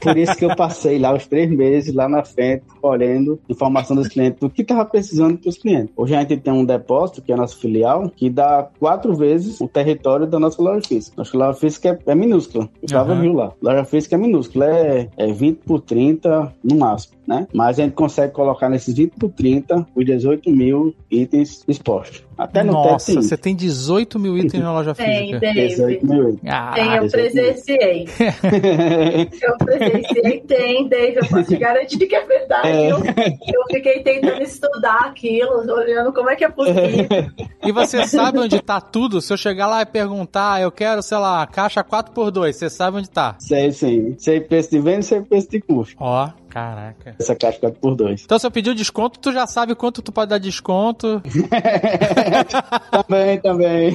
[0.00, 4.08] Por isso que eu passei lá os três meses, lá na frente, olhando informação dos
[4.08, 5.92] clientes, do que tava precisando pros clientes.
[5.94, 9.49] Hoje a gente tem um depósito, que é a nossa filial, que dá quatro vezes
[9.60, 11.14] o território da nossa loja física.
[11.16, 12.64] Nossa loja física é, é minúscula.
[12.64, 13.20] O Gustavo uhum.
[13.20, 13.52] viu lá.
[13.62, 17.46] Loja física é minúscula, é, é 20 por 30 no máximo, né?
[17.52, 22.24] Mas a gente consegue colocar nesses 20 por 30 os 18 mil itens expostos.
[22.36, 25.38] Até no Nossa, você tem 18 mil itens na loja física.
[25.40, 26.50] Tem, 18 mil itens.
[26.50, 28.08] Ah, tem, eu presenciei.
[29.42, 32.68] eu presenciei, tem, Dave, eu posso te garantir que é verdade.
[32.68, 32.90] É.
[32.90, 36.80] Eu, eu fiquei tentando estudar aquilo, olhando como é que é possível.
[37.62, 39.20] E você sabe onde tá tudo?
[39.20, 43.10] Se eu chegar lá e perguntar, eu quero, sei lá, caixa 4x2, você sabe onde
[43.10, 43.36] tá?
[43.38, 44.14] Sei, sim.
[44.18, 45.94] Sei preço de venda e sei preço de custo.
[46.00, 47.14] Ó, Caraca.
[47.18, 48.22] Essa caixa 4x2.
[48.24, 51.22] Então, se eu pedir o desconto, tu já sabe quanto tu pode dar desconto.
[52.90, 53.94] também, também.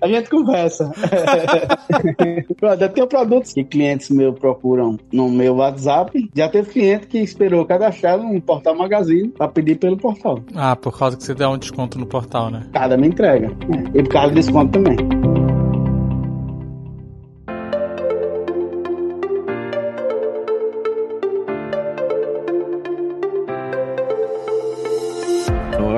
[0.00, 0.90] A gente conversa.
[2.80, 6.30] eu tenho produtos que clientes meus procuram no meu WhatsApp.
[6.34, 10.40] Já teve cliente que esperou cadastrar no Portal Magazine para pedir pelo portal.
[10.54, 12.68] Ah, por causa que você dá um desconto no portal, né?
[12.72, 13.50] Cada me entrega.
[13.94, 15.23] E por causa do desconto também.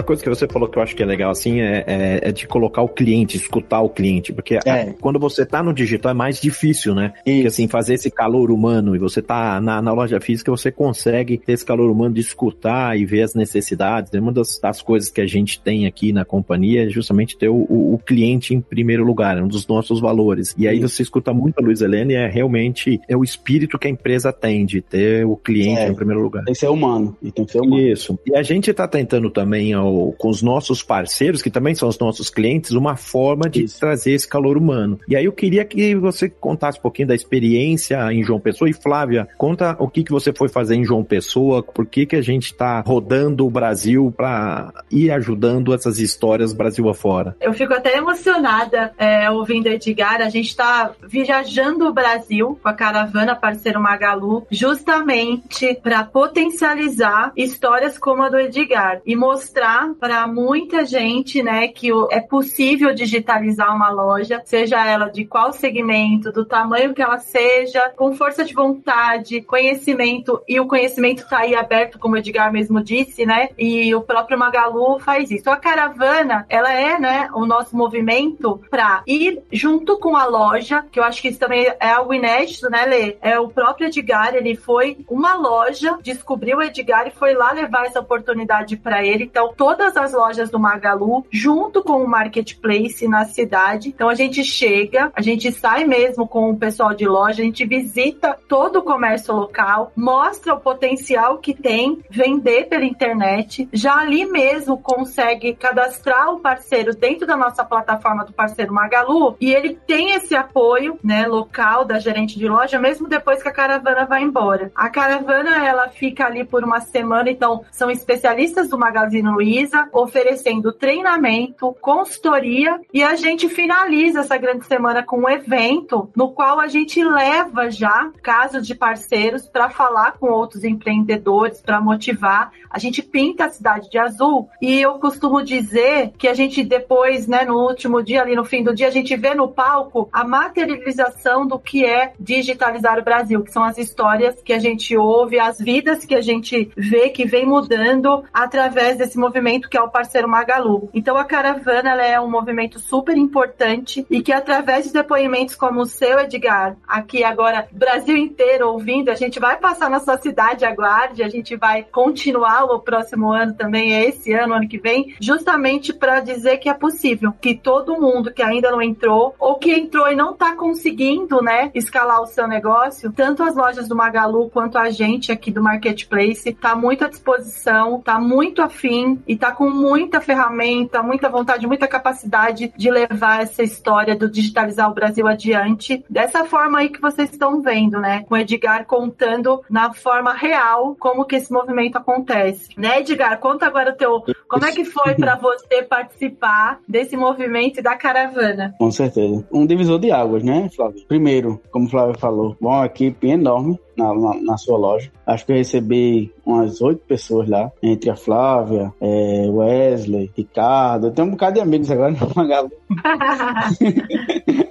[0.07, 2.47] Coisa que você falou que eu acho que é legal, assim, é, é, é de
[2.47, 4.71] colocar o cliente, escutar o cliente, porque é.
[4.71, 7.12] a, quando você tá no digital é mais difícil, né?
[7.27, 7.37] Isso.
[7.37, 11.37] Porque, assim, fazer esse calor humano e você tá na, na loja física, você consegue
[11.37, 14.14] ter esse calor humano de escutar e ver as necessidades.
[14.14, 17.49] É uma das, das coisas que a gente tem aqui na companhia é justamente ter
[17.49, 20.55] o, o, o cliente em primeiro lugar, é um dos nossos valores.
[20.57, 23.88] E aí você escuta muito a Luiz Helena e é realmente é o espírito que
[23.88, 26.45] a empresa tem de ter o cliente é, em primeiro lugar.
[26.45, 27.16] Tem que ser humano.
[27.23, 27.83] E tem que ser humano.
[27.83, 28.19] Isso.
[28.27, 31.98] E a gente tá tentando também ao, com os nossos parceiros, que também são os
[31.98, 33.78] nossos clientes, uma forma de Isso.
[33.78, 34.98] trazer esse calor humano.
[35.09, 38.68] E aí eu queria que você contasse um pouquinho da experiência em João Pessoa.
[38.68, 42.16] E Flávia, conta o que, que você foi fazer em João Pessoa, por que, que
[42.16, 47.37] a gente está rodando o Brasil para ir ajudando essas histórias Brasil afora.
[47.40, 50.20] Eu fico até emocionada é, ouvindo Edgar.
[50.20, 57.98] A gente está viajando o Brasil com a caravana Parceiro Magalu, justamente para potencializar histórias
[57.98, 63.90] como a do Edgar e mostrar para muita gente, né, que é possível digitalizar uma
[63.90, 69.40] loja, seja ela de qual segmento, do tamanho que ela seja, com força de vontade,
[69.42, 74.03] conhecimento, e o conhecimento está aí aberto, como o Edgar mesmo disse, né, e o
[74.03, 75.51] próprio Magalu faz isso.
[75.51, 80.99] A caravana, ela é, né, o nosso movimento para ir junto com a loja, que
[80.99, 83.16] eu acho que isso também é algo inédito, né, Lê?
[83.20, 87.87] É o próprio Edgar, ele foi uma loja, descobriu o Edgar e foi lá levar
[87.87, 89.25] essa oportunidade para ele.
[89.25, 93.90] Então, toda todas as lojas do Magalu, junto com o marketplace na cidade.
[93.90, 97.66] Então a gente chega, a gente sai mesmo com o pessoal de loja, a gente
[97.66, 103.68] visita todo o comércio local, mostra o potencial que tem vender pela internet.
[103.70, 109.52] Já ali mesmo consegue cadastrar o parceiro dentro da nossa plataforma do parceiro Magalu e
[109.52, 114.06] ele tem esse apoio, né, local da gerente de loja, mesmo depois que a caravana
[114.06, 114.72] vai embora.
[114.74, 120.72] A caravana ela fica ali por uma semana, então são especialistas do Magazine Luiza Oferecendo
[120.72, 126.66] treinamento, consultoria e a gente finaliza essa grande semana com um evento no qual a
[126.66, 132.52] gente leva já casos de parceiros para falar com outros empreendedores, para motivar.
[132.70, 137.26] A gente pinta a cidade de azul e eu costumo dizer que a gente depois,
[137.26, 140.24] né, no último dia, ali no fim do dia, a gente vê no palco a
[140.24, 145.38] materialização do que é digitalizar o Brasil, que são as histórias que a gente ouve,
[145.38, 149.88] as vidas que a gente vê que vem mudando através desse movimento que é o
[149.88, 150.90] parceiro Magalu.
[150.92, 155.87] Então a caravana é um movimento super importante e que através de depoimentos como o
[155.87, 161.23] seu, Edgar, aqui agora Brasil inteiro ouvindo, a gente vai passar na sua cidade, aguarde,
[161.23, 165.92] a gente vai continuar o próximo ano também, é esse ano, ano que vem, justamente
[165.92, 170.11] para dizer que é possível, que todo mundo que ainda não entrou ou que entrou
[170.11, 174.79] e não está conseguindo, né, escalar o seu negócio, tanto as lojas do Magalu quanto
[174.79, 179.70] a gente aqui do Marketplace, está muito à disposição, está muito afim e está com
[179.70, 186.05] muita ferramenta, muita vontade, muita capacidade de levar essa história do digitalizar o Brasil adiante,
[186.11, 190.96] dessa forma aí que vocês estão vendo, né, com o Edgar contando na forma real
[190.99, 192.68] como que esse movimento acontece.
[192.77, 197.83] Né, Edgar, conta agora o teu, como é que foi para você participar desse movimento
[197.83, 198.75] da caravana?
[198.79, 199.46] Com certeza.
[199.53, 201.05] Um divisor de águas, né, Flávio?
[201.07, 205.11] Primeiro, como o Flávio falou, uma equipe enorme na, na, na, sua loja.
[205.26, 211.09] Acho que eu recebi umas oito pessoas lá, entre a Flávia, é, Wesley, Ricardo.
[211.09, 212.70] Eu tenho um bocado de amigos agora no Magalu.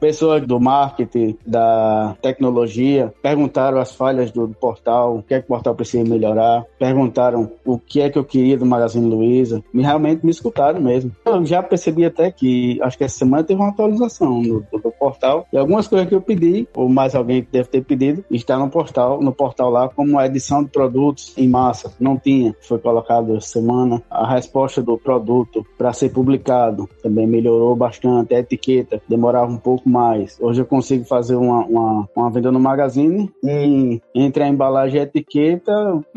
[0.00, 5.44] Pessoas do marketing, da tecnologia, perguntaram as falhas do, do, portal, o que é que
[5.44, 9.80] o portal precisa melhorar, perguntaram o que é que eu queria do Magazine Luiza, e
[9.80, 11.12] realmente me escutaram mesmo.
[11.24, 14.90] Eu já percebi até que, acho que essa semana teve uma atualização do, do, do
[14.90, 18.70] portal, e algumas coisas que eu pedi, ou mais alguém deve ter pedido, está no
[18.70, 21.92] portal, no portal lá, como edição de produtos em massa.
[21.98, 24.02] Não tinha, foi colocado essa semana.
[24.10, 28.34] A resposta do produto para ser publicado também melhorou bastante.
[28.34, 30.38] A etiqueta demorava um pouco mais.
[30.40, 35.00] Hoje eu consigo fazer uma, uma, uma venda no Magazine e entre a embalagem e
[35.00, 35.72] a etiqueta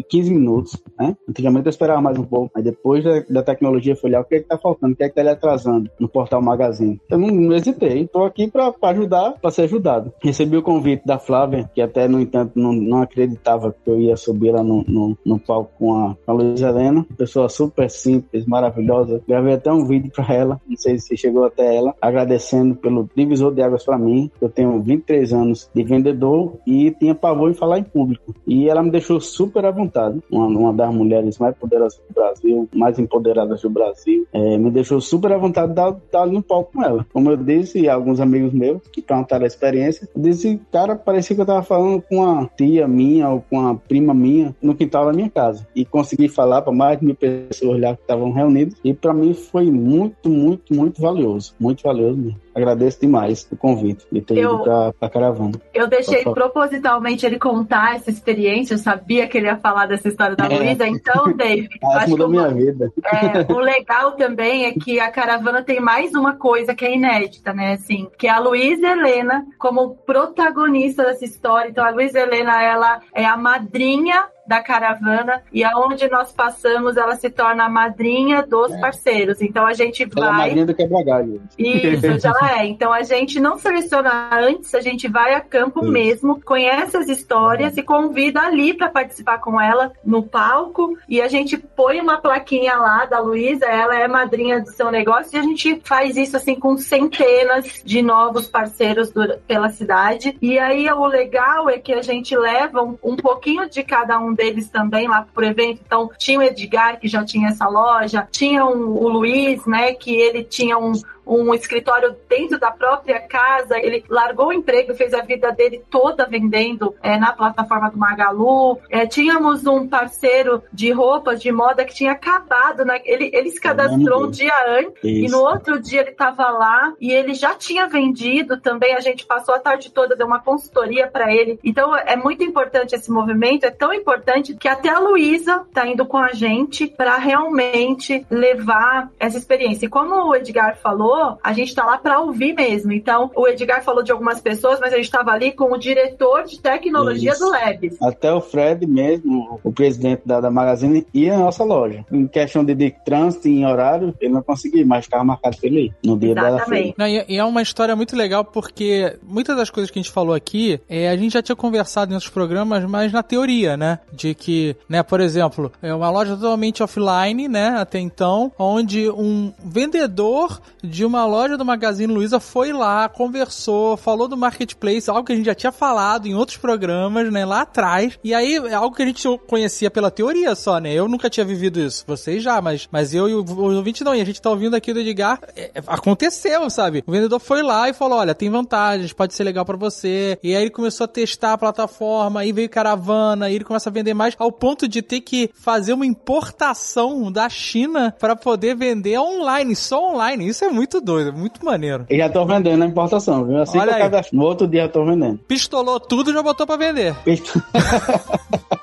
[0.09, 0.77] 15 minutos.
[0.99, 1.15] Né?
[1.27, 4.35] Antigamente eu esperava mais um pouco, mas depois da, da tecnologia foi olhar o que
[4.35, 6.99] é está faltando, o que é está atrasando no portal Magazine.
[7.09, 10.13] Eu não, não hesitei, estou aqui para ajudar, para ser ajudado.
[10.21, 14.17] Recebi o convite da Flávia, que até no entanto não, não acreditava que eu ia
[14.17, 19.21] subir lá no, no, no palco com a, a Luiz Helena, pessoa super simples, maravilhosa.
[19.27, 23.53] Gravei até um vídeo para ela, não sei se chegou até ela, agradecendo pelo divisor
[23.53, 24.29] de águas para mim.
[24.41, 28.35] Eu tenho 23 anos de vendedor e tinha pavor em falar em público.
[28.47, 32.69] E ela me deixou super à vontade, uma, uma das mulheres mais poderosas do Brasil,
[32.73, 34.25] mais empoderadas do Brasil.
[34.33, 37.05] É, me deixou super à vontade de estar no palco com ela.
[37.13, 41.45] Como eu disse, alguns amigos meus que perguntaram a experiência, disse, cara, parecia que eu
[41.45, 42.24] tava falando com uma
[42.57, 45.67] tia minha ou com uma prima minha no quintal da minha casa.
[45.75, 48.75] E consegui falar para mais de mil pessoas lá que estavam reunidas.
[48.83, 51.53] E para mim foi muito, muito, muito valioso.
[51.59, 55.51] Muito valioso mesmo agradeço demais o convite de ter eu, ido pra, pra caravana.
[55.73, 60.35] Eu deixei propositalmente ele contar essa experiência, eu sabia que ele ia falar dessa história
[60.35, 60.57] da é.
[60.57, 61.69] Luísa, então, David.
[61.83, 62.91] acho mudou minha vida.
[63.05, 67.53] É, o legal também é que a caravana tem mais uma coisa que é inédita,
[67.53, 67.73] né?
[67.73, 71.69] Assim, que é a Luísa Helena como protagonista dessa história.
[71.69, 77.15] Então, a Luísa Helena, ela é a madrinha da caravana e aonde nós passamos ela
[77.15, 78.79] se torna a madrinha dos é.
[78.79, 79.41] parceiros.
[79.41, 80.25] Então a gente ela vai.
[80.25, 81.41] É a madrinha do quebra-galho.
[81.57, 82.65] Isso, ela é.
[82.65, 85.91] Então a gente não seleciona antes, a gente vai a campo Isso.
[85.91, 87.79] mesmo, conhece as histórias é.
[87.79, 92.75] e convida ali para participar com ela no palco e a gente põe uma plaquinha
[92.75, 96.55] lá da Luísa, ela é madrinha do seu negócio e a gente faz isso assim
[96.55, 100.37] com centenas de novos parceiros do, pela cidade.
[100.41, 104.34] E aí o legal é que a gente leva um, um pouquinho de cada um
[104.35, 105.81] deles também lá pro evento.
[105.85, 110.13] Então, tinha o Edgar, que já tinha essa loja, tinha um, o Luiz, né, que
[110.13, 110.91] ele tinha um,
[111.25, 113.77] um escritório dentro da própria casa.
[113.77, 118.79] Ele largou o emprego fez a vida dele toda vendendo é, na plataforma do Magalu.
[118.89, 123.01] É, tínhamos um parceiro de roupas de moda que tinha acabado, né?
[123.05, 125.25] Ele, ele se cadastrou um dia antes Isso.
[125.25, 128.95] e no outro dia ele estava lá e ele já tinha vendido também.
[128.95, 131.59] A gente passou a tarde toda, deu uma consultoria para ele.
[131.63, 136.05] Então é muito importante esse movimento, é tão importante que até a Luísa está indo
[136.05, 139.85] com a gente para realmente levar essa experiência.
[139.85, 142.91] E como o Edgar falou, falou, a gente tá lá para ouvir mesmo.
[142.91, 146.43] Então, o Edgar falou de algumas pessoas, mas a gente estava ali com o diretor
[146.43, 147.39] de tecnologia Isso.
[147.39, 148.01] do Labs.
[148.01, 152.05] Até o Fred mesmo, o presidente da, da Magazine, ia na nossa loja.
[152.11, 155.93] Em questão de, de trânsito em horário, ele não conseguia, mas ficava marcado pra ele
[156.03, 156.97] no dia Exatamente.
[156.97, 157.25] da feira.
[157.27, 160.79] E é uma história muito legal porque muitas das coisas que a gente falou aqui,
[160.89, 163.99] é, a gente já tinha conversado em outros programas, mas na teoria, né?
[164.11, 169.53] De que, né, por exemplo, é uma loja totalmente offline, né, até então, onde um
[169.63, 175.33] vendedor de uma loja do Magazine Luiza foi lá, conversou, falou do marketplace, algo que
[175.33, 178.17] a gente já tinha falado em outros programas, né, lá atrás.
[178.23, 180.93] E aí é algo que a gente conhecia pela teoria só, né?
[180.93, 182.03] Eu nunca tinha vivido isso.
[182.07, 184.15] Vocês já, mas, mas eu e o, o ouvinte não.
[184.15, 185.39] E a gente tá ouvindo aqui do Edgar.
[185.55, 187.03] É, aconteceu, sabe?
[187.05, 190.37] O vendedor foi lá e falou: olha, tem vantagens, pode ser legal para você.
[190.43, 193.93] E aí ele começou a testar a plataforma, aí veio caravana, e ele começa a
[193.93, 199.19] vender mais, ao ponto de ter que fazer uma importação da China para poder vender
[199.19, 200.47] online, só online.
[200.47, 202.05] Isso é muito doido, muito maneiro.
[202.09, 203.61] E já tô vendendo a importação, viu?
[203.61, 205.39] Assim Olha que eu no outro dia eu tô vendendo.
[205.47, 207.15] Pistolou tudo e já botou pra vender.
[207.23, 207.51] Pist...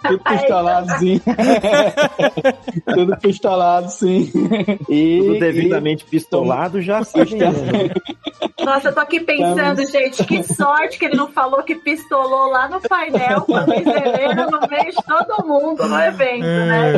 [0.02, 1.20] Tudo pistolado, sim.
[2.92, 4.30] Tudo pistolado, sim.
[4.88, 6.10] E, Tudo devidamente e...
[6.10, 7.20] pistolado já sim.
[8.64, 12.68] Nossa, eu tô aqui pensando, gente, que sorte que ele não falou que pistolou lá
[12.68, 16.92] no painel quando venderam no meio de todo mundo no evento, né?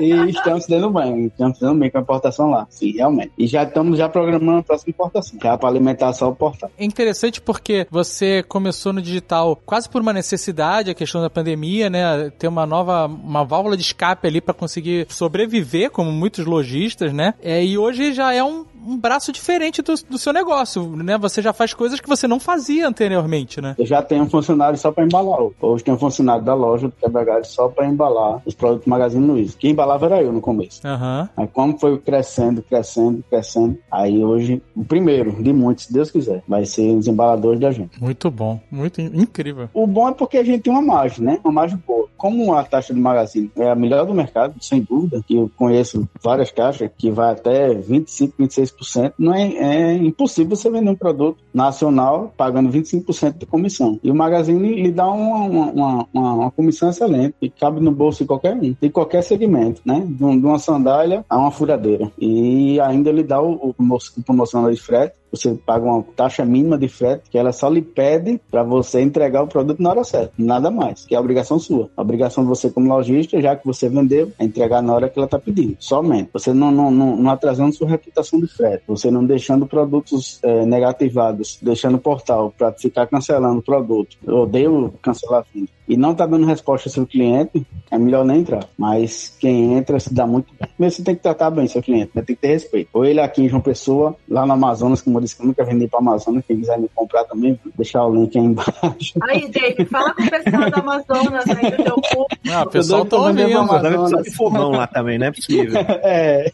[0.00, 3.32] e estamos dando bem, estamos dando bem com a importação lá, sim, realmente.
[3.38, 6.70] E já estamos já programando a próxima importação, já para alimentar só o portal.
[6.78, 11.90] É interessante porque você começou no digital quase por uma necessidade, a questão da pandemia,
[11.90, 12.30] né?
[12.30, 17.34] Ter uma nova, uma válvula de escape ali para conseguir sobreviver, como muitos lojistas, né?
[17.42, 21.16] É, e hoje já é um, um braço diferente do, do seu negócio, né?
[21.18, 23.74] Você já faz coisas que você não fazia anteriormente, né?
[23.78, 25.38] Eu já tenho um funcionário só para embalar.
[25.60, 29.26] Hoje tem um funcionário da loja do quebra só para embalar os produtos do Magazine
[29.26, 29.56] Luiza.
[29.58, 30.80] Quem embalava era eu no começo.
[30.86, 31.28] Uhum.
[31.36, 36.42] Aí como foi crescendo, crescendo, crescendo, aí hoje, o primeiro de muitos, se Deus quiser,
[36.46, 38.02] vai ser os embaladores da gente.
[38.02, 39.68] Muito bom, muito incrível.
[39.72, 41.40] O bom é porque a gente tem uma margem, né?
[41.42, 42.08] Uma margem boa.
[42.16, 46.08] Como a taxa do Magazine é a melhor do mercado, sem dúvida, que eu conheço
[46.22, 48.73] várias caixas que vai até 25, 26%,
[49.18, 53.98] não é, é impossível você vender um produto nacional pagando 25% de comissão.
[54.02, 58.24] E o Magazine lhe dá uma, uma, uma, uma comissão excelente, que cabe no bolso
[58.24, 60.04] de qualquer um, de qualquer segmento, né?
[60.06, 62.10] De, uma sandália a uma furadeira.
[62.18, 66.78] E ainda lhe dá o, o, o promocional de frete, você paga uma taxa mínima
[66.78, 70.32] de frete que ela só lhe pede para você entregar o produto na hora certa,
[70.38, 71.90] nada mais, que é a obrigação sua.
[71.96, 75.18] A obrigação de você como lojista, já que você vendeu, é entregar na hora que
[75.18, 76.30] ela está pedindo, somente.
[76.32, 80.64] Você não, não, não, não, atrasando sua reputação de frete, você não deixando produtos é,
[80.64, 84.16] negativados, deixando o portal para ficar cancelando o produto.
[84.26, 88.40] Eu odeio cancelar venda e não está dando resposta ao seu cliente, é melhor nem
[88.40, 88.66] entrar.
[88.76, 90.68] Mas quem entra se dá muito bem.
[90.78, 92.22] Mas você tem que tratar bem seu cliente, né?
[92.22, 92.88] tem que ter respeito.
[92.92, 95.64] Ou ele aqui em João Pessoa, lá no Amazonas, como eu disse que eu nunca
[95.64, 99.14] vendi para Amazonas, quem quiser me comprar também, vou deixar o link aí embaixo.
[99.22, 102.26] Aí, David, fala com o pessoal do Amazonas aí do teu povo.
[102.50, 103.82] Ah, o pessoal tá ouvindo.
[103.82, 105.80] Deve precisar fogão lá também, não é possível.
[106.02, 106.52] é,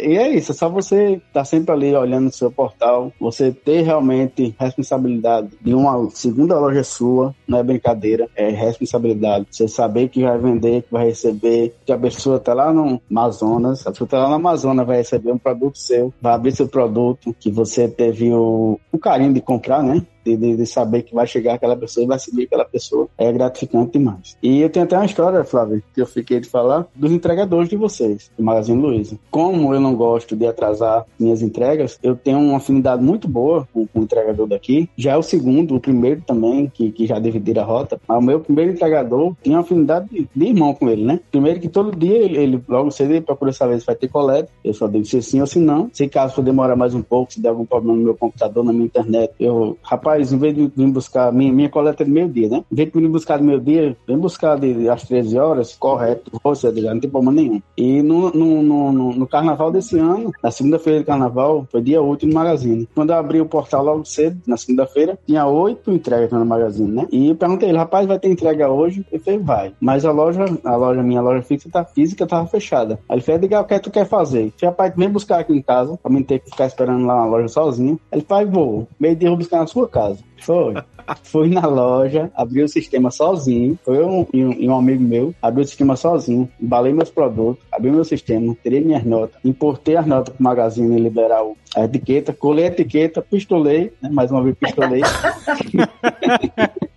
[0.00, 3.52] e é isso, é só você estar tá sempre ali olhando no seu portal, você
[3.52, 9.46] ter realmente responsabilidade de uma segunda loja sua, não é brincadeira, é responsabilidade.
[9.50, 13.86] Você saber que vai vender, que vai receber, que a pessoa tá lá no Amazonas,
[13.86, 17.34] a pessoa tá lá no Amazonas, vai receber um produto seu, vai abrir seu produto,
[17.38, 20.04] que você teve o, o carinho de comprar, né?
[20.24, 23.30] De, de, de, saber que vai chegar aquela pessoa e vai seguir aquela pessoa é
[23.32, 24.36] gratificante demais.
[24.42, 27.76] E eu tenho até uma história, Flávio, que eu fiquei de falar dos entregadores de
[27.76, 29.18] vocês, do Magazine Luiza.
[29.30, 33.86] Como eu não gosto de atrasar minhas entregas, eu tenho uma afinidade muito boa com,
[33.86, 34.88] com o entregador daqui.
[34.96, 38.00] Já é o segundo, o primeiro também, que, que já dividiram a rota.
[38.06, 41.20] Mas o meu primeiro entregador tinha uma afinidade de, de irmão com ele, né?
[41.30, 44.48] Primeiro que todo dia ele, ele logo cedo ele procura saber se vai ter coleta.
[44.62, 45.90] Eu só digo se sim ou se não.
[45.92, 48.72] Se caso for demorar mais um pouco, se der algum problema no meu computador, na
[48.72, 52.48] minha internet, eu, rapaz, em vez de vir buscar, minha, minha coleta é de meio-dia,
[52.48, 52.64] né?
[52.70, 56.70] Em vez de vir buscar de meio-dia, vem buscar de, às 13 horas, correto, você
[56.70, 57.62] não tem problema nenhum.
[57.76, 62.26] E no, no, no, no carnaval desse ano, na segunda-feira de carnaval, foi dia 8
[62.26, 62.88] no Magazine.
[62.94, 67.06] Quando eu abri o portal logo cedo, na segunda-feira, tinha oito entregas no Magazine, né?
[67.10, 69.04] E eu perguntei ele, rapaz, vai ter entrega hoje?
[69.10, 69.72] Ele falou, vai.
[69.80, 72.98] Mas a loja, a loja, minha loja fixa, tá, física, tava fechada.
[73.08, 74.46] Aí ele falou, Edgar, o é que tu quer fazer?
[74.46, 77.16] Eu falei, rapaz, vem buscar aqui em casa, pra mim ter que ficar esperando lá
[77.16, 77.98] na loja sozinho.
[78.12, 78.88] Ele falou, vou.
[78.98, 80.03] Meio dia eu vou buscar na sua casa.
[80.40, 80.74] Foi.
[81.22, 83.78] Fui na loja, abri o sistema sozinho.
[83.84, 88.04] Foi um, e um, amigo meu, abri o sistema sozinho, embalei meus produtos, abri meu
[88.04, 91.42] sistema, tirei minhas notas, importei as notas pro magazine liberar
[91.74, 94.08] a etiqueta, colei a etiqueta, pistolei, né?
[94.10, 95.02] mais uma vez pistolei.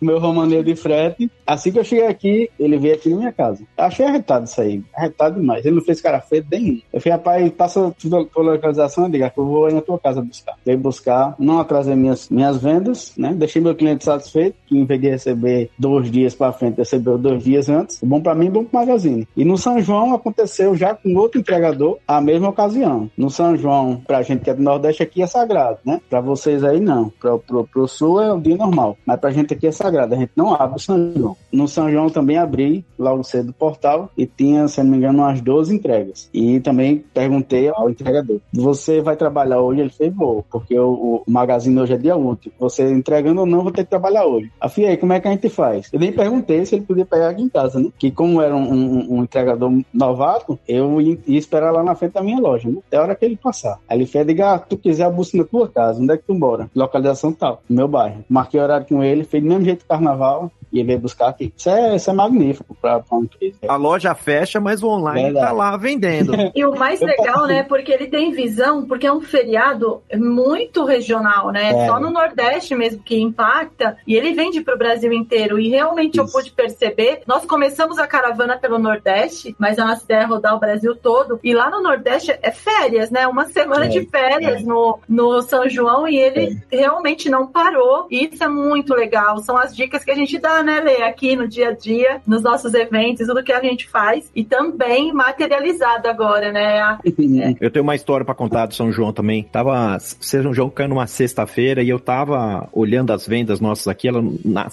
[0.00, 1.30] meu romaneiro de frete.
[1.46, 3.64] Assim que eu cheguei aqui, ele veio aqui na minha casa.
[3.76, 4.82] Achei arretado isso aí.
[4.94, 5.64] Arretado demais.
[5.64, 6.80] Ele não fez cara feio nenhum.
[6.92, 10.54] Eu falei, rapaz, passa a localização, diga que eu vou aí na tua casa buscar.
[10.64, 13.34] Veio buscar, não atrasei minhas, minhas vendas, né?
[13.34, 17.42] Deixei meu cliente satisfeito, que em vez de receber dois dias para frente, recebeu dois
[17.42, 17.98] dias antes.
[18.02, 19.26] Bom para mim, bom pro magazine.
[19.36, 23.10] E no São João aconteceu já com outro entregador a mesma ocasião.
[23.16, 26.00] No São João, pra gente que é do Nordeste aqui é sagrado, né?
[26.08, 27.10] Pra vocês aí não.
[27.20, 28.96] Pro, pro, pro Sul é um dia normal.
[29.04, 30.14] Mas pra gente aqui é sagrado.
[30.14, 31.36] A gente não abre o São João.
[31.52, 35.18] No São João também abri logo cedo o portal e tinha, se não me engano,
[35.20, 36.28] umas 12 entregas.
[36.32, 39.80] E também perguntei ao entregador: Você vai trabalhar hoje?
[39.80, 42.52] Ele fez, vou, porque o, o magazine hoje é dia útil.
[42.58, 44.50] Você entregando ou não, vou ter que trabalhar hoje.
[44.60, 45.88] Afia aí, como é que a gente faz?
[45.92, 47.90] Eu nem perguntei se ele podia pegar aqui em casa, né?
[47.98, 52.12] Que como era um, um, um entregador novato, eu ia, ia, esperar lá na frente
[52.12, 52.78] da minha loja, né?
[52.86, 53.78] Até a hora que ele passar.
[53.88, 56.24] Aí ele fez, diga, ah, tu quiser a busca na tua casa, onde é que
[56.24, 56.70] tu mora?
[56.74, 58.24] Localização tal, meu bairro.
[58.28, 61.52] Marquei horário com ele, fez do mesmo jeito do carnaval, e ele veio buscar aqui.
[61.56, 63.58] Isso é, isso é magnífico para uma empresa.
[63.68, 65.46] A loja fecha, mas o online Verdade.
[65.46, 66.32] tá lá vendendo.
[66.54, 71.50] e o mais legal, né, porque ele tem visão, porque é um feriado muito regional,
[71.50, 71.70] né?
[71.70, 71.86] É.
[71.86, 75.58] Só no Nordeste mesmo que impacta, e ele vende para o Brasil inteiro.
[75.58, 76.22] E realmente isso.
[76.22, 80.54] eu pude perceber, nós começamos a caravana pelo Nordeste, mas a nossa ideia é rodar
[80.54, 81.40] o Brasil todo.
[81.42, 83.26] E lá no Nordeste é férias, né?
[83.26, 83.88] Uma semana é.
[83.88, 84.64] de férias é.
[84.64, 86.76] no, no São João e ele é.
[86.76, 88.06] realmente não parou.
[88.10, 89.38] E isso é muito legal.
[89.38, 92.42] São as dicas que a gente dá né, Lê, aqui no dia a dia, nos
[92.42, 96.98] nossos eventos, tudo que a gente faz, e também materializado agora, né?
[97.60, 99.42] eu tenho uma história para contar do São João também.
[99.44, 104.22] Tava, São João caiu numa sexta-feira e eu tava olhando as vendas nossas aqui, ela,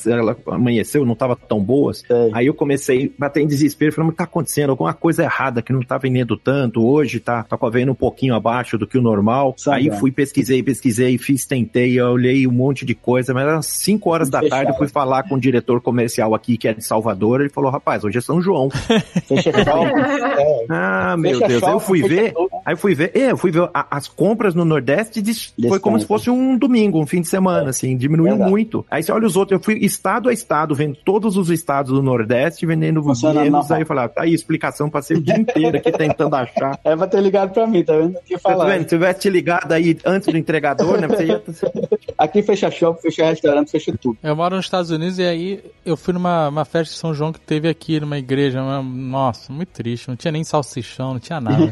[0.05, 2.03] ela amanheceu, não tava tão boas.
[2.09, 2.29] É.
[2.33, 4.71] Aí eu comecei a bater em desespero, falando, o que tá acontecendo?
[4.71, 8.77] Alguma coisa errada que não tá vendendo tanto, hoje tá, tá vendo um pouquinho abaixo
[8.77, 9.55] do que o normal.
[9.57, 13.65] Sabe, Aí fui, pesquisei, pesquisei, fiz, tentei, eu olhei um monte de coisa, mas às
[13.65, 16.73] 5 horas da tarde eu fui falar com o diretor diretor comercial aqui, que é
[16.73, 18.69] de Salvador, ele falou, rapaz, hoje é São João.
[20.69, 21.63] ah, meu Fecha Deus.
[21.63, 22.33] Aí eu fui ver,
[22.65, 25.23] aí fui ver, é, eu fui ver a, as compras no Nordeste,
[25.67, 27.69] foi como se fosse um domingo, um fim de semana, é.
[27.69, 28.51] assim, diminuiu Verdade.
[28.51, 28.85] muito.
[28.89, 32.01] Aí você olha os outros, eu fui estado a estado, vendo todos os estados do
[32.01, 36.35] Nordeste, vendendo menos, aí eu falei, tá aí, explicação, passei o dia inteiro aqui tentando
[36.35, 36.79] achar.
[36.83, 38.17] É pra ter ligado pra mim, tá vendo?
[38.25, 38.65] Que falar.
[38.65, 38.81] Tá vendo?
[38.81, 41.41] Se tivesse te ligado aí antes do entregador, né, você ia...
[42.17, 44.17] Aqui fecha shopping, fecha restaurante, fecha tudo.
[44.21, 47.33] Eu moro nos Estados Unidos e aí eu fui numa uma festa de São João
[47.33, 48.61] que teve aqui numa igreja.
[48.61, 50.07] Uma, nossa, muito triste.
[50.07, 51.71] Não tinha nem salsichão, não tinha nada.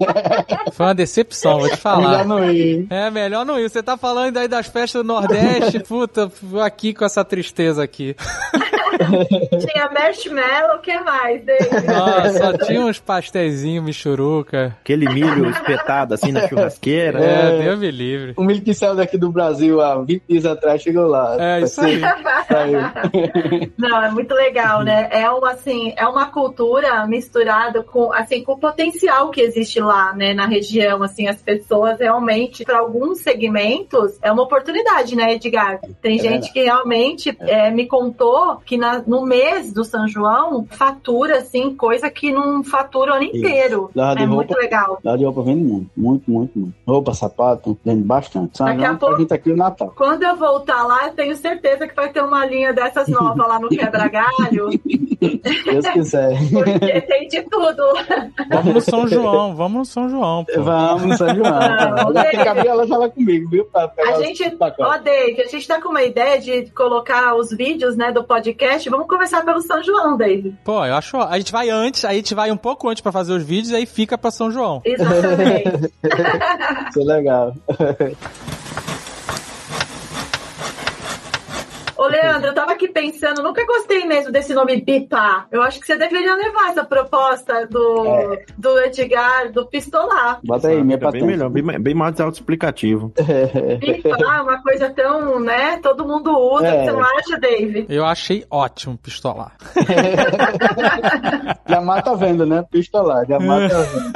[0.72, 2.24] Foi uma decepção, vou te falar.
[2.24, 2.86] Melhor não ir.
[2.90, 3.68] É, melhor não ir.
[3.68, 6.30] Você tá falando aí das festas do Nordeste, puta,
[6.64, 8.16] aqui com essa tristeza aqui.
[8.96, 11.86] tinha marshmallow, o que mais, David?
[11.86, 14.76] Nossa, só tinha uns pastéisinhos, michuruca.
[14.80, 17.20] Aquele milho espetado assim na churrasqueira.
[17.20, 18.34] É, é, Deus me livre.
[18.36, 21.36] O milho que saiu daqui do Brasil há 20 dias atrás chegou lá.
[21.38, 22.00] É, isso aí.
[23.76, 25.08] Não, é muito legal, né?
[25.10, 30.12] É uma, assim, é uma cultura misturada com, assim, com o potencial que existe lá,
[30.14, 35.80] né, na região, assim, as pessoas realmente, para alguns segmentos, é uma oportunidade, né, Edgar?
[36.00, 40.66] Tem é gente que realmente é, me contou que na, no mês do São João
[40.70, 43.90] fatura, assim, coisa que não fatura o ano inteiro.
[44.22, 44.98] é roupa, muito legal.
[45.04, 46.74] Lá de roupa vende muito, muito, muito, muito.
[46.86, 48.56] Roupa, sapato, vende bastante.
[48.56, 49.92] São Daqui a pouco, gente aqui no Natal.
[49.96, 53.58] Quando eu voltar lá, eu tenho certeza que vai ter uma linha dessas novas lá
[53.58, 54.68] no Quebra-Galho.
[55.20, 56.36] Deus quiser.
[56.52, 57.82] Porque tem de tudo.
[58.50, 60.44] Vamos no São João, vamos no São João.
[60.44, 60.62] Pô.
[60.62, 61.54] Vamos no São João.
[61.54, 63.68] Ah, Já que a Gabriela já lá comigo, viu?
[63.74, 68.12] a gente, ó, Dave, a gente tá com uma ideia de colocar os vídeos, né,
[68.12, 68.88] do podcast.
[68.88, 70.54] Vamos começar pelo São João, Dave.
[70.64, 71.16] Pô, eu acho.
[71.18, 73.76] A gente vai antes, a gente vai um pouco antes pra fazer os vídeos e
[73.76, 74.80] aí fica pra São João.
[74.84, 75.92] Exatamente.
[76.90, 77.54] Isso é legal.
[81.96, 85.46] Ô, Leandro, eu tava aqui pensando, nunca gostei mesmo desse nome Bipa.
[85.50, 88.44] Eu acho que você deveria levar essa proposta do, é.
[88.56, 90.38] do Edgar, do Pistolar.
[90.44, 93.12] Bota aí, minha é bem melhor, bem, bem mais autoexplicativo.
[93.80, 96.84] Bipa, uma coisa tão, né, todo mundo usa, é.
[96.84, 97.86] você não acha, Dave?
[97.88, 99.56] Eu achei ótimo Pistolar.
[101.66, 102.62] já mata vendo, né?
[102.70, 104.12] Pistolar, já mata vendo.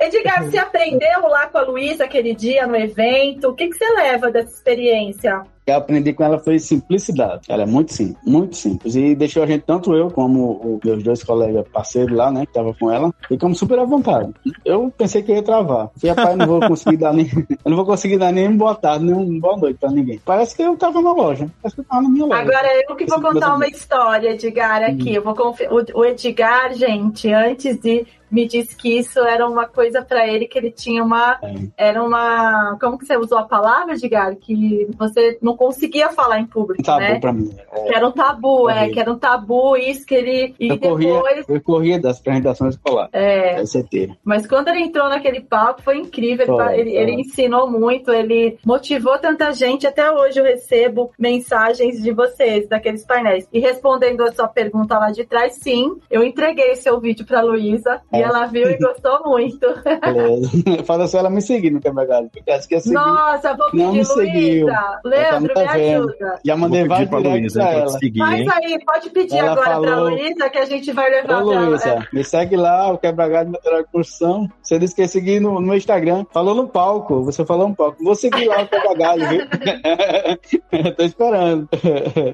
[0.00, 3.48] Edgar, você aprendeu lá com a Luísa aquele dia no evento?
[3.48, 5.44] O que, que você leva dessa experiência?
[5.64, 7.42] Que eu aprendi com ela foi simplicidade.
[7.48, 8.94] Ela é muito simples, muito simples.
[8.94, 12.52] E deixou a gente, tanto eu como os meus dois colegas parceiros lá, né, que
[12.52, 14.32] tava com ela, ficamos super à vontade.
[14.64, 15.90] Eu pensei que ia travar.
[16.02, 17.26] E rapaz, não vou conseguir dar nem,
[17.64, 20.20] eu não vou conseguir dar nem boa tarde, nem uma boa noite pra ninguém.
[20.24, 21.48] Parece que eu tava na loja.
[21.62, 22.40] Parece que eu tava na minha loja.
[22.40, 25.10] Agora eu que vou contar uma história, Edgar, aqui.
[25.10, 25.14] Hum.
[25.14, 25.60] Eu vou conf...
[25.94, 30.56] o Edgar, gente, antes de me disse que isso era uma coisa para ele que
[30.56, 31.88] ele tinha uma é.
[31.88, 36.38] era uma como que você usou a palavra Edgar que você não não conseguia falar
[36.40, 37.18] em público, Tabu né?
[37.18, 37.50] pra mim.
[37.86, 40.54] Que era um tabu, é, que era um tabu, isso que ele.
[40.58, 41.48] E Eu corria, depois.
[41.48, 43.10] eu corria das apresentações escolares.
[43.12, 44.16] É, É certeiro.
[44.24, 46.46] mas quando ele entrou naquele palco foi incrível.
[46.46, 46.98] Ele, Foi, ele- foi.
[47.00, 49.86] ele ensinou muito, ele motivou tanta gente.
[49.86, 53.48] Até hoje eu recebo mensagens de vocês, daqueles painéis.
[53.52, 58.00] E respondendo a sua pergunta lá de trás, sim, eu entreguei seu vídeo pra Luísa
[58.12, 58.22] e É.
[58.22, 59.66] ela viu e gostou muito.
[60.04, 60.50] Beleza.
[60.84, 62.76] Fala só ela me seguir no porque acho que.
[62.92, 64.66] Nossa, vou Não pedir, me seguiu.
[65.04, 65.39] Luísa.
[65.46, 66.40] Leandro, Ela tá me ajuda.
[66.44, 67.88] Já mandei vários pra directs pra pra ela.
[67.88, 71.42] seguir, Faz aí, pode pedir Ela agora pra falou- Luísa que a gente vai levar
[71.42, 71.66] Ô, pra ela.
[71.66, 74.48] Luísa, me segue lá, o Quebra Galho Material de Construção.
[74.62, 76.24] Você disse que ia seguir no, no meu Instagram.
[76.32, 78.02] Falou no palco, você falou no palco.
[78.02, 79.40] Vou seguir lá o Quebra Galho, viu?
[80.96, 81.68] Tô esperando.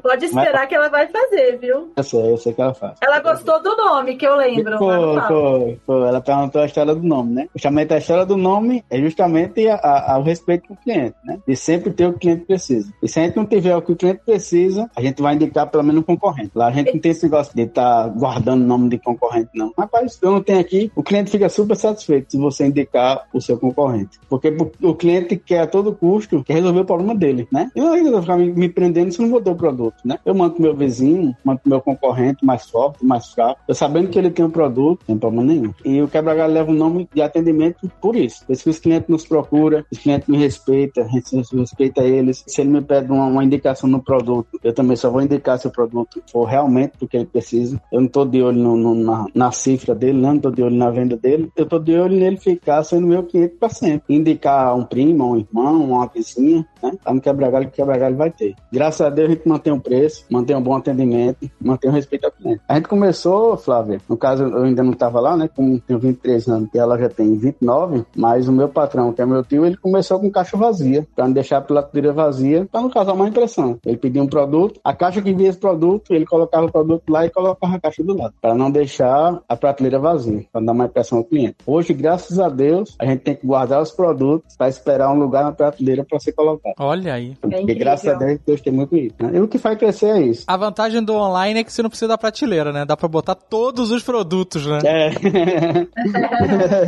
[0.02, 1.92] Pode esperar que ela vai fazer, viu?
[1.96, 2.94] Eu sei, eu sei que ela faz.
[3.02, 4.78] Ela gostou do nome, que eu lembro.
[4.78, 6.08] Foi, foi, foi.
[6.08, 7.48] Ela perguntou a história do nome, né?
[7.54, 11.38] Justamente a história do nome é justamente a, a, ao respeito com o cliente, né?
[11.46, 12.92] De sempre ter o que o cliente precisa.
[13.02, 15.70] E se a gente não tiver o que o cliente precisa, a gente vai indicar
[15.70, 16.52] pelo menos um concorrente.
[16.54, 19.72] Lá a gente não tem esse negócio de estar guardando o nome de concorrente, não.
[19.76, 23.58] Rapaz, eu não tenho aqui, o cliente fica super satisfeito se você indicar o seu
[23.58, 24.18] concorrente.
[24.28, 27.70] Porque o cliente quer a todo custo quer resolver o problema dele, né?
[27.74, 30.18] E não adianta ficar me, prendendo se eu não vou ter o produto, né?
[30.24, 33.60] Eu mando meu vizinho, mando meu concorrente mais forte, mais fraco.
[33.68, 35.74] Eu sabendo que ele tem um produto, não tem problema nenhum.
[35.84, 38.44] E o quebra-galho leva o nome de atendimento por isso.
[38.46, 42.44] Por isso que os clientes nos procuram, os clientes me respeitam, a gente respeita eles.
[42.46, 45.66] Se ele me pede uma, uma indicação no produto, eu também só vou indicar se
[45.66, 47.80] o produto for realmente o que ele precisa.
[47.92, 50.76] Eu não tô de olho no- no- na, na cifra dele, não tô de olho
[50.76, 51.50] na venda dele.
[51.56, 54.14] Eu tô de olho nele ficar sendo meu cliente para sempre.
[54.14, 56.92] Indicar um primo, um irmão, uma vizinha, né?
[57.04, 58.54] Tá no quebra-galho, que quebra-galho vai ter.
[58.72, 62.24] Graças a Deus a gente mantém o preço, mantém um bom atendimento, mantém o respeito
[62.26, 62.60] ao cliente.
[62.68, 65.48] A gente começou, Flávia, no caso eu ainda não estava lá, né?
[65.54, 69.26] Como tenho 23 anos e ela já tem 29, mas o meu patrão, que é
[69.26, 73.12] meu tio, ele começou com caixa vazia, para não deixar a prateleira vazia, para causar
[73.12, 73.78] uma impressão.
[73.84, 77.24] Ele pedia um produto, a caixa que via esse produto, ele colocava o produto lá
[77.26, 80.72] e colocava a caixa do lado, para não deixar a prateleira vazia, para não dar
[80.72, 81.56] uma impressão ao cliente.
[81.66, 85.44] Hoje, graças a Deus, a gente tem que guardar os produtos para esperar um lugar
[85.44, 86.74] na prateleira para ser colocado.
[86.78, 87.34] Olha aí.
[87.40, 87.80] Porque incrível.
[87.80, 89.14] graças a Deus, Deus tem muito isso.
[89.20, 89.32] Né?
[89.34, 90.44] E o que faz crescer é isso.
[90.46, 92.84] A vantagem do online é que você não precisa da prateleira, né?
[92.84, 94.78] Dá pra botar todos os produtos, né?
[94.84, 95.10] É.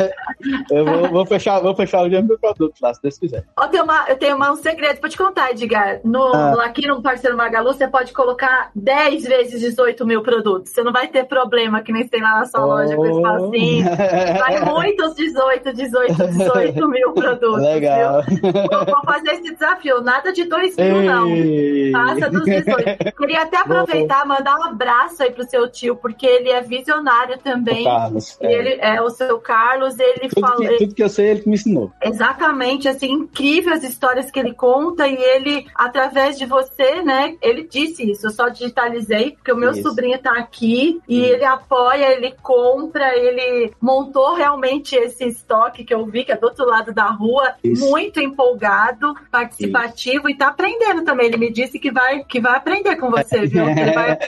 [0.70, 3.44] eu vou, vou fechar, vou fechar o dia meu produto lá, se Deus quiser.
[3.56, 6.00] Ó, tem uma, eu tenho uma- um segredo pra te contar, Edgar.
[6.04, 6.50] No, Ah.
[6.52, 10.72] no- aqui no Parceiro Magalu, você pode colocar 10 vezes 18 mil produtos.
[10.72, 13.86] Você não vai ter problema que nem tem lá na sua loja com esse espacinho.
[14.38, 17.62] Vai muitos 18, 18, 18 mil produtos.
[17.62, 18.22] Legal.
[18.42, 20.00] Vou, vou fazer esse desafio.
[20.02, 21.28] Nada de 2 mil, não.
[21.92, 23.12] Passa dos 18.
[23.16, 27.82] Queria até aproveitar mandar um abraço aí pro seu tio, porque ele é visionário também.
[27.82, 28.36] O Carlos.
[28.40, 28.52] É.
[28.52, 30.68] ele é o seu Carlos, ele Tudo, falou.
[30.68, 31.92] que, tudo que eu sei, ele que me ensinou.
[32.02, 37.66] Exatamente, assim, incrível as histórias que ele conta e ele, através de você, né, ele
[37.68, 39.82] disse isso, eu só digitalizei, porque o meu Isso.
[39.82, 46.04] sobrinho tá aqui e ele apoia, ele compra, ele montou realmente esse estoque que eu
[46.06, 47.84] vi, que é do outro lado da rua, Isso.
[47.88, 52.96] muito empolgado, participativo e tá aprendendo também, ele me disse que vai, que vai aprender
[52.96, 53.68] com você, viu?
[53.68, 54.18] Ele, vai-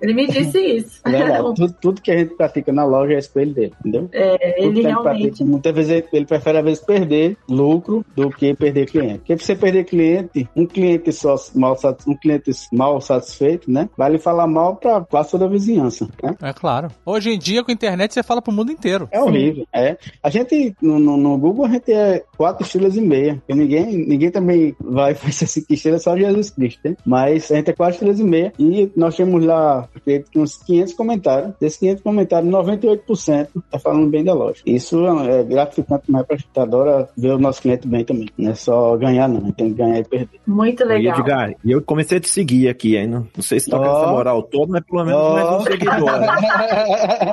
[0.00, 1.00] ele me disse isso.
[1.04, 4.08] É tudo, tudo que a gente pratica na loja é espelho dele, entendeu?
[4.12, 5.44] É, ele realmente...
[5.48, 9.18] muitas vezes ele, prefere, às vezes, perder lucro do que perder cliente.
[9.18, 11.76] Porque pra você perder cliente, um cliente só mal,
[12.06, 13.88] um cliente mal satisfeito, né?
[13.96, 16.36] Vai lhe falar mal pra quase toda a vizinhança, né?
[16.42, 16.88] É claro.
[17.04, 19.08] Hoje em dia, com a internet, você fala pro mundo inteiro.
[19.10, 19.66] É horrível.
[19.72, 19.96] É.
[20.22, 23.34] A gente, no, no, no Google, a gente é quatro estrelas e meia.
[23.36, 26.96] Porque ninguém, ninguém também vai fazer cinco estrelas, só Jesus Cristo, né?
[27.04, 28.52] Mas a gente é quatro estrelas e meia.
[28.58, 29.88] E nós temos lá,
[30.36, 31.54] uns 500 comentários.
[31.60, 34.62] Desses 500 comentários, 98% tá falando bem da loja.
[34.66, 36.48] Isso é gratificante mais pra gente.
[36.56, 38.28] Adora ver o nosso cliente bem também.
[38.36, 39.50] Não é só ganhar, não.
[39.52, 40.40] Tem que ganhar e perder.
[40.46, 41.18] Muito E legal.
[41.18, 43.24] Edgar, e eu comecei a te seguir aqui ainda.
[43.36, 44.02] Não sei se tá com Ó.
[44.02, 45.32] essa moral toda, mas pelo menos Ó.
[45.34, 46.08] mais um seguidor.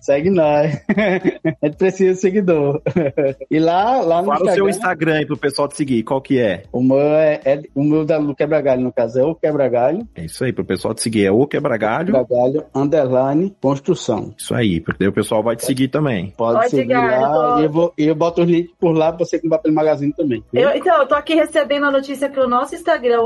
[0.00, 0.80] Segue nós.
[1.62, 2.80] A gente precisa de seguidor.
[3.50, 6.02] E lá, lá no Fala o Instagram, seu Instagram aí pro pessoal te seguir.
[6.02, 6.62] Qual que é?
[6.72, 10.06] o meu é, é- o meu da do Quebra-Galho, no caso, é o Quebra-Galho.
[10.14, 11.26] É isso aí, pro pessoal te seguir.
[11.26, 12.12] É o Quebra-Galho.
[12.12, 14.32] Quebra-Galho, underline, construção.
[14.36, 16.32] Isso aí, porque daí o pessoal vai te seguir também.
[16.36, 19.12] Pode Pode seguir lá tô- e eu, vou, e eu boto os links por lá
[19.12, 20.44] pra você comprar pelo magazine também.
[20.52, 20.62] viu?
[20.62, 23.22] Eu- então, eu tô aqui recebendo a notícia que o nosso Instagram,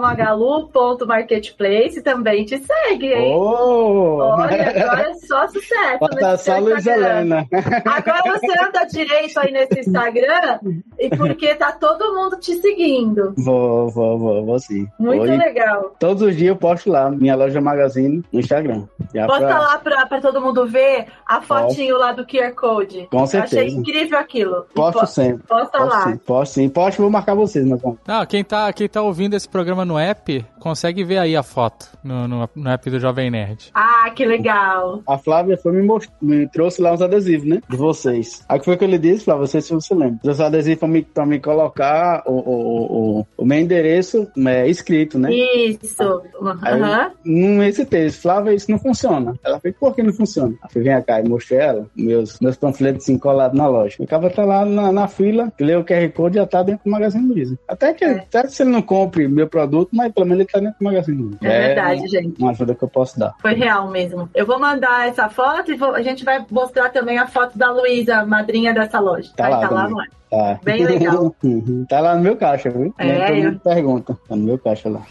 [0.00, 3.34] magalu.marketplace, também te segue, hein?
[3.36, 4.16] Oh!
[4.18, 5.98] Olha, agora é só sucesso.
[6.00, 6.86] Bota nesse só Luiz.
[6.86, 7.46] Helena.
[7.84, 10.58] Agora você anda direito aí nesse Instagram
[10.98, 13.34] e porque tá todo mundo te seguindo.
[13.36, 14.86] Vou, vou, vou, vou sim.
[14.98, 15.94] Muito legal.
[15.98, 18.84] Todos os dias eu posto lá, minha loja magazine no Instagram.
[19.14, 22.91] Já Posta pra- lá pra, pra todo mundo ver a fotinho lá do QR Code.
[23.10, 23.76] Com Eu achei certeza.
[23.76, 24.66] incrível aquilo.
[24.74, 25.42] Posto po- sempre.
[25.46, 26.04] Posta Posto lá.
[26.12, 26.72] sim, posto sim.
[26.74, 27.98] Eu vou marcar vocês, mas vamos.
[28.06, 31.86] Não, quem tá, quem tá ouvindo esse programa no app, consegue ver aí a foto
[32.02, 33.70] no, no, no app do Jovem Nerd.
[33.74, 35.02] Ah, que legal.
[35.06, 36.10] A Flávia foi me, most...
[36.20, 37.60] me trouxe lá uns adesivos, né?
[37.68, 38.44] De vocês.
[38.48, 40.18] Aí que foi que eu lhe disse, Flávia, não sei se você lembra.
[40.22, 45.18] Trouxe adesivo pra me, pra me colocar o, o, o, o meu endereço é, escrito,
[45.18, 45.32] né?
[45.32, 46.22] Isso.
[46.62, 47.12] Aí, Aham.
[47.24, 49.34] nesse texto, Flávia, isso não funciona.
[49.44, 50.54] Ela fez, por que não funciona?
[50.62, 53.96] Eu falei, vem cá, e mostrei ela, meus, meus panfletos assim, colados na loja.
[53.98, 56.84] O cara tá lá na, na fila, lê o QR Code e já tá dentro
[56.84, 57.58] do Magazine Luiza.
[57.66, 60.76] Até que, até se ele não compre meu produto, mas pelo menos ele tá dentro
[60.78, 61.38] do Magazine Luiza.
[61.42, 62.40] É verdade, gente.
[62.40, 63.34] Uma ajuda que eu posso dar.
[63.40, 64.28] Foi real mesmo.
[64.34, 67.70] Eu vou mandar essa foto e vou- a gente vai mostrar também a foto da
[67.72, 69.30] Luísa, madrinha dessa loja.
[69.36, 70.06] Tá Vai lá tá lá, é?
[70.54, 70.60] Tá.
[70.62, 71.34] Bem legal.
[71.88, 72.94] Tá lá no meu caixa, viu?
[72.98, 74.16] É, eu- pergunta.
[74.28, 75.02] Tá no meu caixa lá.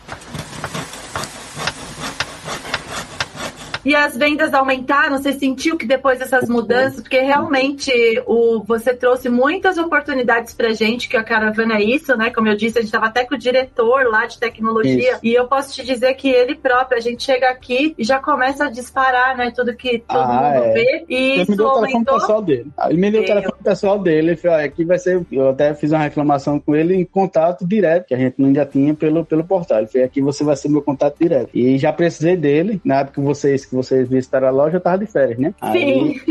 [3.83, 5.17] E as vendas aumentaram?
[5.17, 7.91] Você sentiu que depois dessas mudanças, porque realmente
[8.27, 12.29] o, você trouxe muitas oportunidades pra gente, que a caravana é isso, né?
[12.29, 15.19] Como eu disse, a gente estava até com o diretor lá de tecnologia, Isso.
[15.23, 18.65] e eu posso te dizer que ele próprio, a gente chega aqui e já começa
[18.65, 19.51] a disparar, né?
[19.55, 20.73] Tudo que todo Ah, mundo é.
[20.73, 21.05] vê.
[21.09, 22.71] E Ele me deu o telefone pessoal dele.
[22.89, 24.27] Ele me deu o telefone pessoal dele.
[24.31, 25.21] Ele falou: "Olha, aqui vai ser.
[25.31, 28.93] Eu até fiz uma reclamação com ele em contato direto, que a gente ainda tinha
[28.93, 29.79] pelo, pelo portal.
[29.79, 31.49] Ele falou: aqui você vai ser meu contato direto.
[31.53, 32.79] E já precisei dele.
[32.83, 35.53] Na época que vocês, que vocês visitaram a loja, eu tava de férias, né?
[35.61, 36.21] Aí Sim.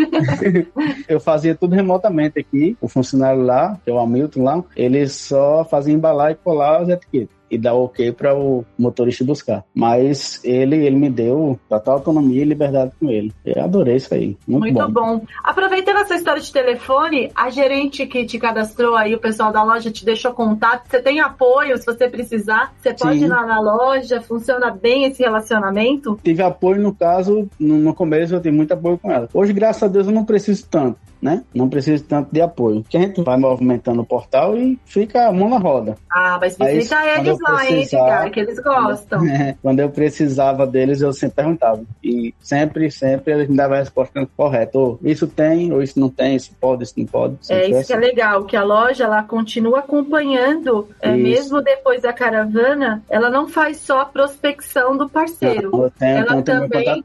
[1.09, 2.76] eu fazia tudo remotamente aqui.
[2.80, 6.88] O funcionário lá, que é o Hamilton lá, ele só fazia embalar e colar as
[6.91, 7.39] etiquetas.
[7.51, 9.65] E dar ok para o motorista buscar.
[9.75, 13.33] Mas ele, ele me deu total autonomia e liberdade com ele.
[13.45, 14.37] Eu adorei isso aí.
[14.47, 15.23] Muito, Muito bom.
[15.43, 19.91] Aproveitando essa história de telefone, a gerente que te cadastrou aí, o pessoal da loja
[19.91, 20.89] te deixou contato.
[20.89, 22.73] Você tem apoio se você precisar.
[22.81, 23.25] Você pode Sim.
[23.25, 26.19] ir lá na loja, funciona bem esse relacionamento.
[26.23, 29.29] tive apoio no caso, no, no começo eu tive muito apoio com ela.
[29.33, 31.43] Hoje, graças a Deus, eu não preciso tanto, né?
[31.55, 32.83] Não preciso tanto de apoio.
[32.83, 35.97] Porque a gente vai movimentando o portal e fica a mão na roda.
[36.11, 39.21] Ah, mas Aí, visita quando eles lá, hein, Edgar, que eles gostam.
[39.62, 41.83] Quando eu precisava deles, eu sempre perguntava.
[42.03, 44.79] E sempre, sempre eles me davam a resposta correta.
[44.79, 47.35] Ou isso tem, ou isso não tem, isso pode, isso não pode.
[47.35, 48.07] É Sempre isso que é assim.
[48.07, 51.23] legal, que a loja ela continua acompanhando, é, Isso.
[51.23, 55.71] mesmo depois da caravana, ela não faz só a prospecção do parceiro.
[55.99, 57.03] Tenho, Ela também-.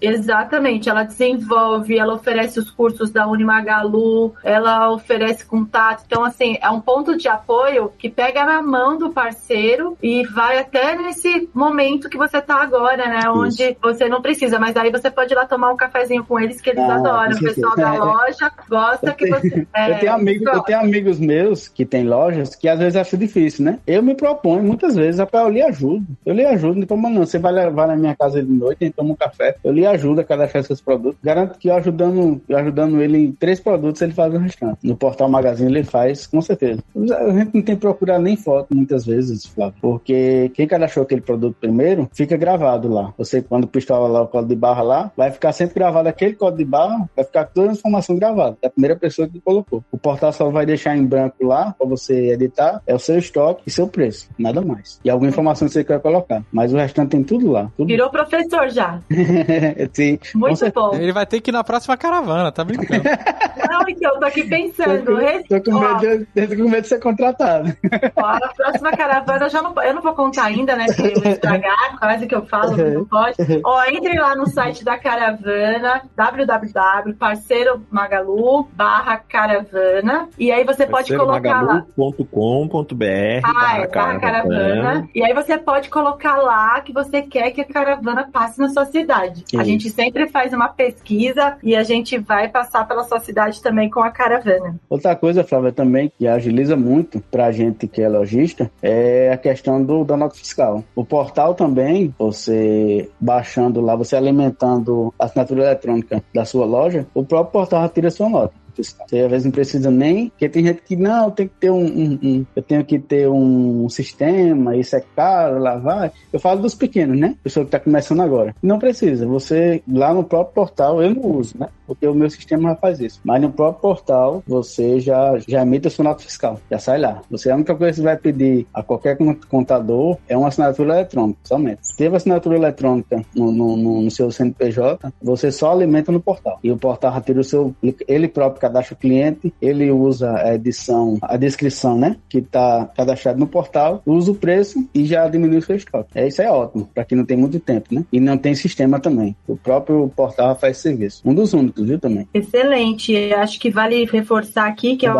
[0.00, 3.26] Exatamente, ela desenvolve, ela oferece os cursos da
[3.58, 6.04] Unimagalu, ela oferece contato.
[6.06, 10.58] Então, assim, é um ponto de apoio que pega na mão do parceiro e vai
[10.58, 13.28] até nesse momento que você tá agora, né?
[13.30, 16.60] Onde você não precisa, mas aí você pode ir lá tomar um cafezinho com eles,
[16.60, 17.36] que eles Ah, adoram.
[17.36, 18.04] O pessoal da certeza.
[18.04, 19.66] loja gosta que você.
[19.74, 20.66] é, eu, tenho amigos, eu gosta.
[20.66, 23.78] tenho amigos meus que têm lojas que às vezes acham difícil, né?
[23.86, 26.06] Eu me proponho muitas vezes, rapaz, eu lhe ajudo.
[26.24, 27.26] Eu lhe ajudo, problema não.
[27.26, 29.56] Você vai levar na minha casa de noite, a gente toma um café.
[29.62, 31.18] Eu lhe ajudo a cadastrar seus produtos.
[31.22, 34.78] Garanto que eu ajudando, eu ajudando ele em três produtos, ele faz o restante.
[34.82, 36.82] No portal Magazine ele faz, com certeza.
[36.94, 39.74] A gente não tem que procurar nem foto muitas vezes, Flávio.
[39.80, 43.14] Porque quem cadastrou aquele produto primeiro, fica gravado lá.
[43.16, 46.58] Você, quando pistola lá o código de barra lá, vai ficar sempre gravado aquele código
[46.58, 48.58] de barra, vai ficar toda a informação gravada.
[48.60, 49.82] É a primeira pessoa que colocou.
[49.90, 53.62] O portal só vai deixar em branco lá para você editar, é o seu estoque
[53.66, 55.00] e seu preço, nada mais.
[55.02, 56.42] E alguma informação que você quer colocar.
[56.52, 57.70] Mas o restante tem tudo lá.
[57.78, 57.88] Tudo.
[57.88, 59.00] Virou professor já.
[59.94, 60.94] Sim, Muito bom.
[60.94, 63.04] Ele vai ter que ir na próxima caravana, tá brincando?
[63.70, 65.04] Não, então, eu tô aqui Tô pensando.
[65.06, 67.76] com, esse- tô com medo de, tô com medo de ser contratado.
[68.16, 70.86] Ó, a próxima caravana eu já não, eu não vou contar ainda, né?
[70.86, 73.36] Porque eu vou estragar, quase que eu falo, não pode.
[73.64, 80.28] Ó, entre lá no site da caravana, www.parceiromagalu barra caravana.
[80.38, 81.84] E aí você pode colocar lá.
[81.96, 85.08] Magalu.com.br Ah, é, barra caravana.
[85.14, 88.84] E aí você pode colocar lá que você quer que a caravana passe na sua
[88.86, 89.44] cidade.
[89.54, 89.64] A Isso.
[89.64, 93.27] gente sempre faz uma pesquisa e a gente vai passar pela sua cidade
[93.62, 94.76] também com a caravana.
[94.88, 99.82] Outra coisa, Flávia, também que agiliza muito pra gente que é lojista é a questão
[99.82, 100.82] do, da nota fiscal.
[100.94, 107.24] O portal também, você baixando lá, você alimentando a assinatura eletrônica da sua loja, o
[107.24, 108.54] próprio portal já tira a sua nota.
[108.76, 111.84] Você às vezes não precisa nem, porque tem gente que não, tem que ter um,
[111.84, 116.12] um- um- eu tenho que ter um sistema, isso é caro, lá vai.
[116.32, 117.34] Eu falo dos pequenos, né?
[117.42, 118.54] Pessoa que está começando agora.
[118.62, 119.26] Não precisa.
[119.26, 121.66] Você lá no próprio portal, eu não uso, né?
[121.88, 123.20] Porque o meu sistema já faz isso.
[123.24, 127.22] Mas no próprio portal, você já, já emite a sua nota fiscal, já sai lá.
[127.30, 129.16] Você, a única coisa que você vai pedir a qualquer
[129.48, 131.80] contador é uma assinatura eletrônica, somente.
[131.82, 136.58] Se teve assinatura eletrônica no, no, no, no seu CNPJ, você só alimenta no portal.
[136.62, 137.74] E o portal retira o seu,
[138.06, 143.38] ele próprio cadastra o cliente, ele usa a edição, a descrição, né, que está cadastrado
[143.38, 146.10] no portal, usa o preço e já diminui o seu estoque.
[146.14, 148.04] É, isso é ótimo, para quem não tem muito tempo, né?
[148.12, 149.36] E não tem sistema também.
[149.46, 151.22] O próprio portal faz serviço.
[151.24, 152.28] Um dos únicos, viu, também.
[152.32, 153.32] Excelente.
[153.34, 155.14] Acho que vale reforçar aqui que a,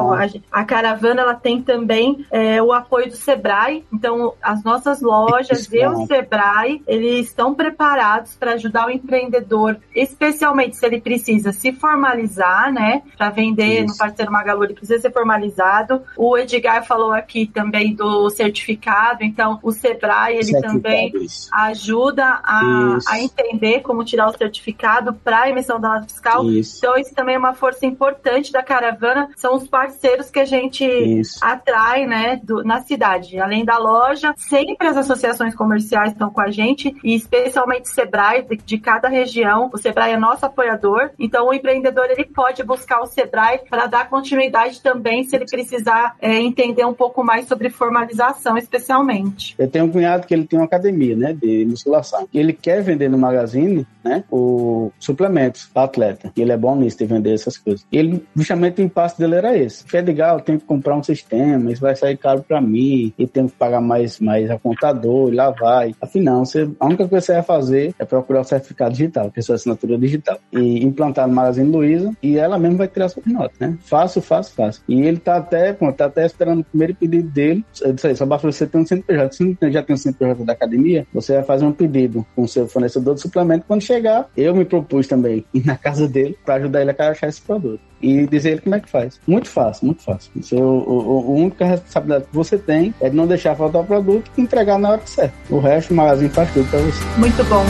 [0.50, 3.84] a, caravana ela tem também é, o apoio do Sebrae.
[3.92, 10.76] Então, as nossas lojas e o Sebrae, eles estão preparados para ajudar o empreendedor, especialmente
[10.76, 13.02] se ele precisa se formalizar, né?
[13.16, 13.92] Para vender Isso.
[13.92, 16.02] no parceiro Magalu, ele precisa ser formalizado.
[16.16, 19.24] O Edgar falou aqui também do certificado.
[19.24, 21.12] Então, o Sebrae, ele também
[21.52, 26.44] ajuda a, a, entender como tirar o certificado para a emissão da nota fiscal.
[26.48, 26.78] Isso.
[26.78, 29.28] Então, isso também é uma força importante da caravana.
[29.36, 31.38] São os parceiros que a gente isso.
[31.42, 33.38] atrai, né, do, na cidade.
[33.38, 38.56] Além da loja, sempre as associações comerciais estão com a gente e especialmente Sebrae de,
[38.56, 39.70] de cada região.
[39.72, 41.10] O Sebrae é nosso apoiador.
[41.18, 46.16] Então, o empreendedor ele pode buscar o Sebrae para dar continuidade também se ele precisar
[46.20, 49.54] é, entender um pouco mais sobre formalização, especialmente.
[49.58, 52.28] Eu tenho um cunhado que ele tem uma academia, né, de musculação.
[52.32, 56.32] Ele quer vender no Magazine, né, o suplementos para atleta.
[56.40, 57.84] Ele é bom nisso de vender essas coisas.
[57.92, 59.84] Ele, justamente o impasse dele era esse.
[59.94, 63.26] É legal, eu tenho que comprar um sistema, isso vai sair caro para mim, e
[63.26, 65.94] tenho que pagar mais, mais a contador, e lá vai.
[66.00, 69.40] Afinal, você, a única coisa que você vai fazer é procurar o certificado digital, que
[69.40, 73.22] é sua assinatura digital, e implantar no Magazine Luiza, e ela mesmo vai tirar sua
[73.26, 73.76] nota, né?
[73.80, 74.82] Fácil, fácil, fácil.
[74.88, 77.64] E ele tá até, pô, tá até esperando o primeiro pedido dele.
[77.82, 79.32] Eu disse aí, só basta você ter um CNPJ.
[79.32, 82.48] Se você já tem um CNPJ da academia, você vai fazer um pedido com o
[82.48, 83.64] seu fornecedor de suplemento.
[83.66, 87.28] Quando chegar, eu me propus também ir na casa dele para ajudar ele a achar
[87.28, 89.20] esse produto e dizer ele como é que faz.
[89.26, 90.30] Muito fácil, muito fácil.
[90.36, 93.84] Isso o, o, a única responsabilidade que você tem é de não deixar faltar o
[93.84, 95.34] produto e entregar na hora certa.
[95.50, 97.04] O resto, o magazine faz tudo para você.
[97.18, 97.64] Muito bom.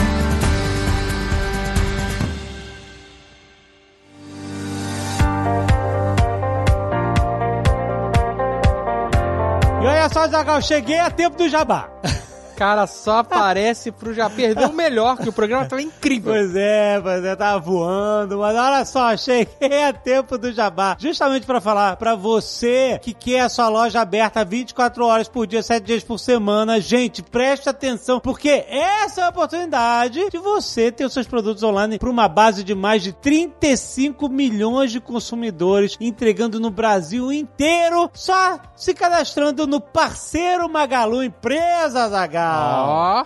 [9.81, 11.89] E olha só, Zagal, cheguei a tempo do jabá
[12.59, 16.33] cara só aparece pro já perder o melhor, que o programa tava incrível.
[16.33, 20.97] Pois é, pois é, tava voando, mas olha só, cheguei a tempo do jabá.
[20.99, 25.63] Justamente para falar para você que quer a sua loja aberta 24 horas por dia,
[25.63, 26.81] 7 dias por semana.
[26.81, 31.97] Gente, preste atenção, porque essa é a oportunidade de você ter os seus produtos online
[31.97, 38.59] para uma base de mais de 35 milhões de consumidores, entregando no Brasil inteiro, só
[38.75, 42.48] se cadastrando no parceiro Magalu Empresas H.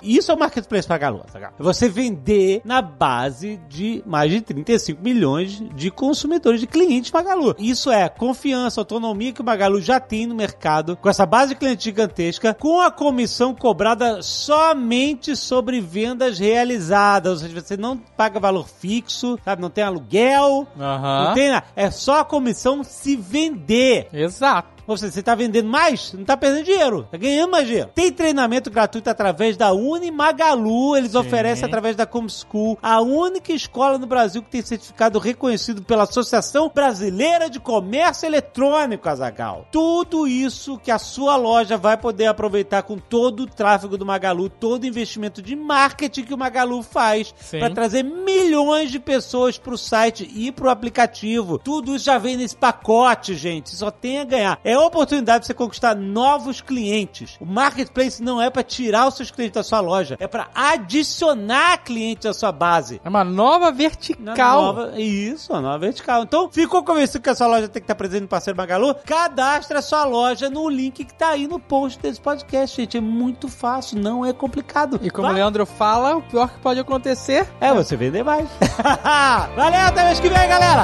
[0.02, 1.24] Isso é o marketplace pra Galo.
[1.32, 1.52] Tá?
[1.60, 7.56] Você vender na base de mais de 35 milhões de consumidores, de clientes Magalu.
[7.60, 11.60] Isso é confiança, autonomia que o Magalu já tem no mercado, com essa base de
[11.60, 17.34] cliente gigantesca, com a comissão cobrada somente sobre vendas realizadas.
[17.34, 19.62] Ou seja, você não paga valor fixo, sabe?
[19.62, 21.24] Não tem aluguel, uhum.
[21.26, 21.66] não tem nada.
[21.76, 24.08] É só a comissão se vender.
[24.12, 24.73] Exato.
[24.86, 27.90] Ou seja, você está vendendo mais, não está perdendo dinheiro, está ganhando mais dinheiro.
[27.94, 31.18] Tem treinamento gratuito através da Unimagalu, eles Sim.
[31.18, 36.72] oferecem através da Comschool, a única escola no Brasil que tem certificado reconhecido pela Associação
[36.74, 39.68] Brasileira de Comércio Eletrônico, Azagal.
[39.72, 44.50] Tudo isso que a sua loja vai poder aproveitar com todo o tráfego do Magalu,
[44.50, 49.74] todo o investimento de marketing que o Magalu faz para trazer milhões de pessoas para
[49.74, 51.58] o site e para o aplicativo.
[51.58, 53.76] Tudo isso já vem nesse pacote, gente.
[53.76, 54.60] Só tem a ganhar.
[54.64, 57.38] É é a oportunidade de você conquistar novos clientes.
[57.40, 61.78] O marketplace não é para tirar os seus clientes da sua loja, é para adicionar
[61.84, 63.00] clientes à sua base.
[63.04, 64.36] É uma nova vertical.
[64.36, 66.24] Uma nova, isso, uma nova vertical.
[66.24, 68.96] Então, ficou convencido que a sua loja tem que estar presente no parceiro Magalu?
[69.06, 72.98] Cadastre a sua loja no link que tá aí no post desse podcast, gente.
[72.98, 75.00] É muito fácil, não é complicado.
[75.02, 75.34] E como Vai.
[75.34, 78.50] o Leandro fala, o pior que pode acontecer é você vender mais.
[79.56, 80.84] Valeu, até mês que vem, galera!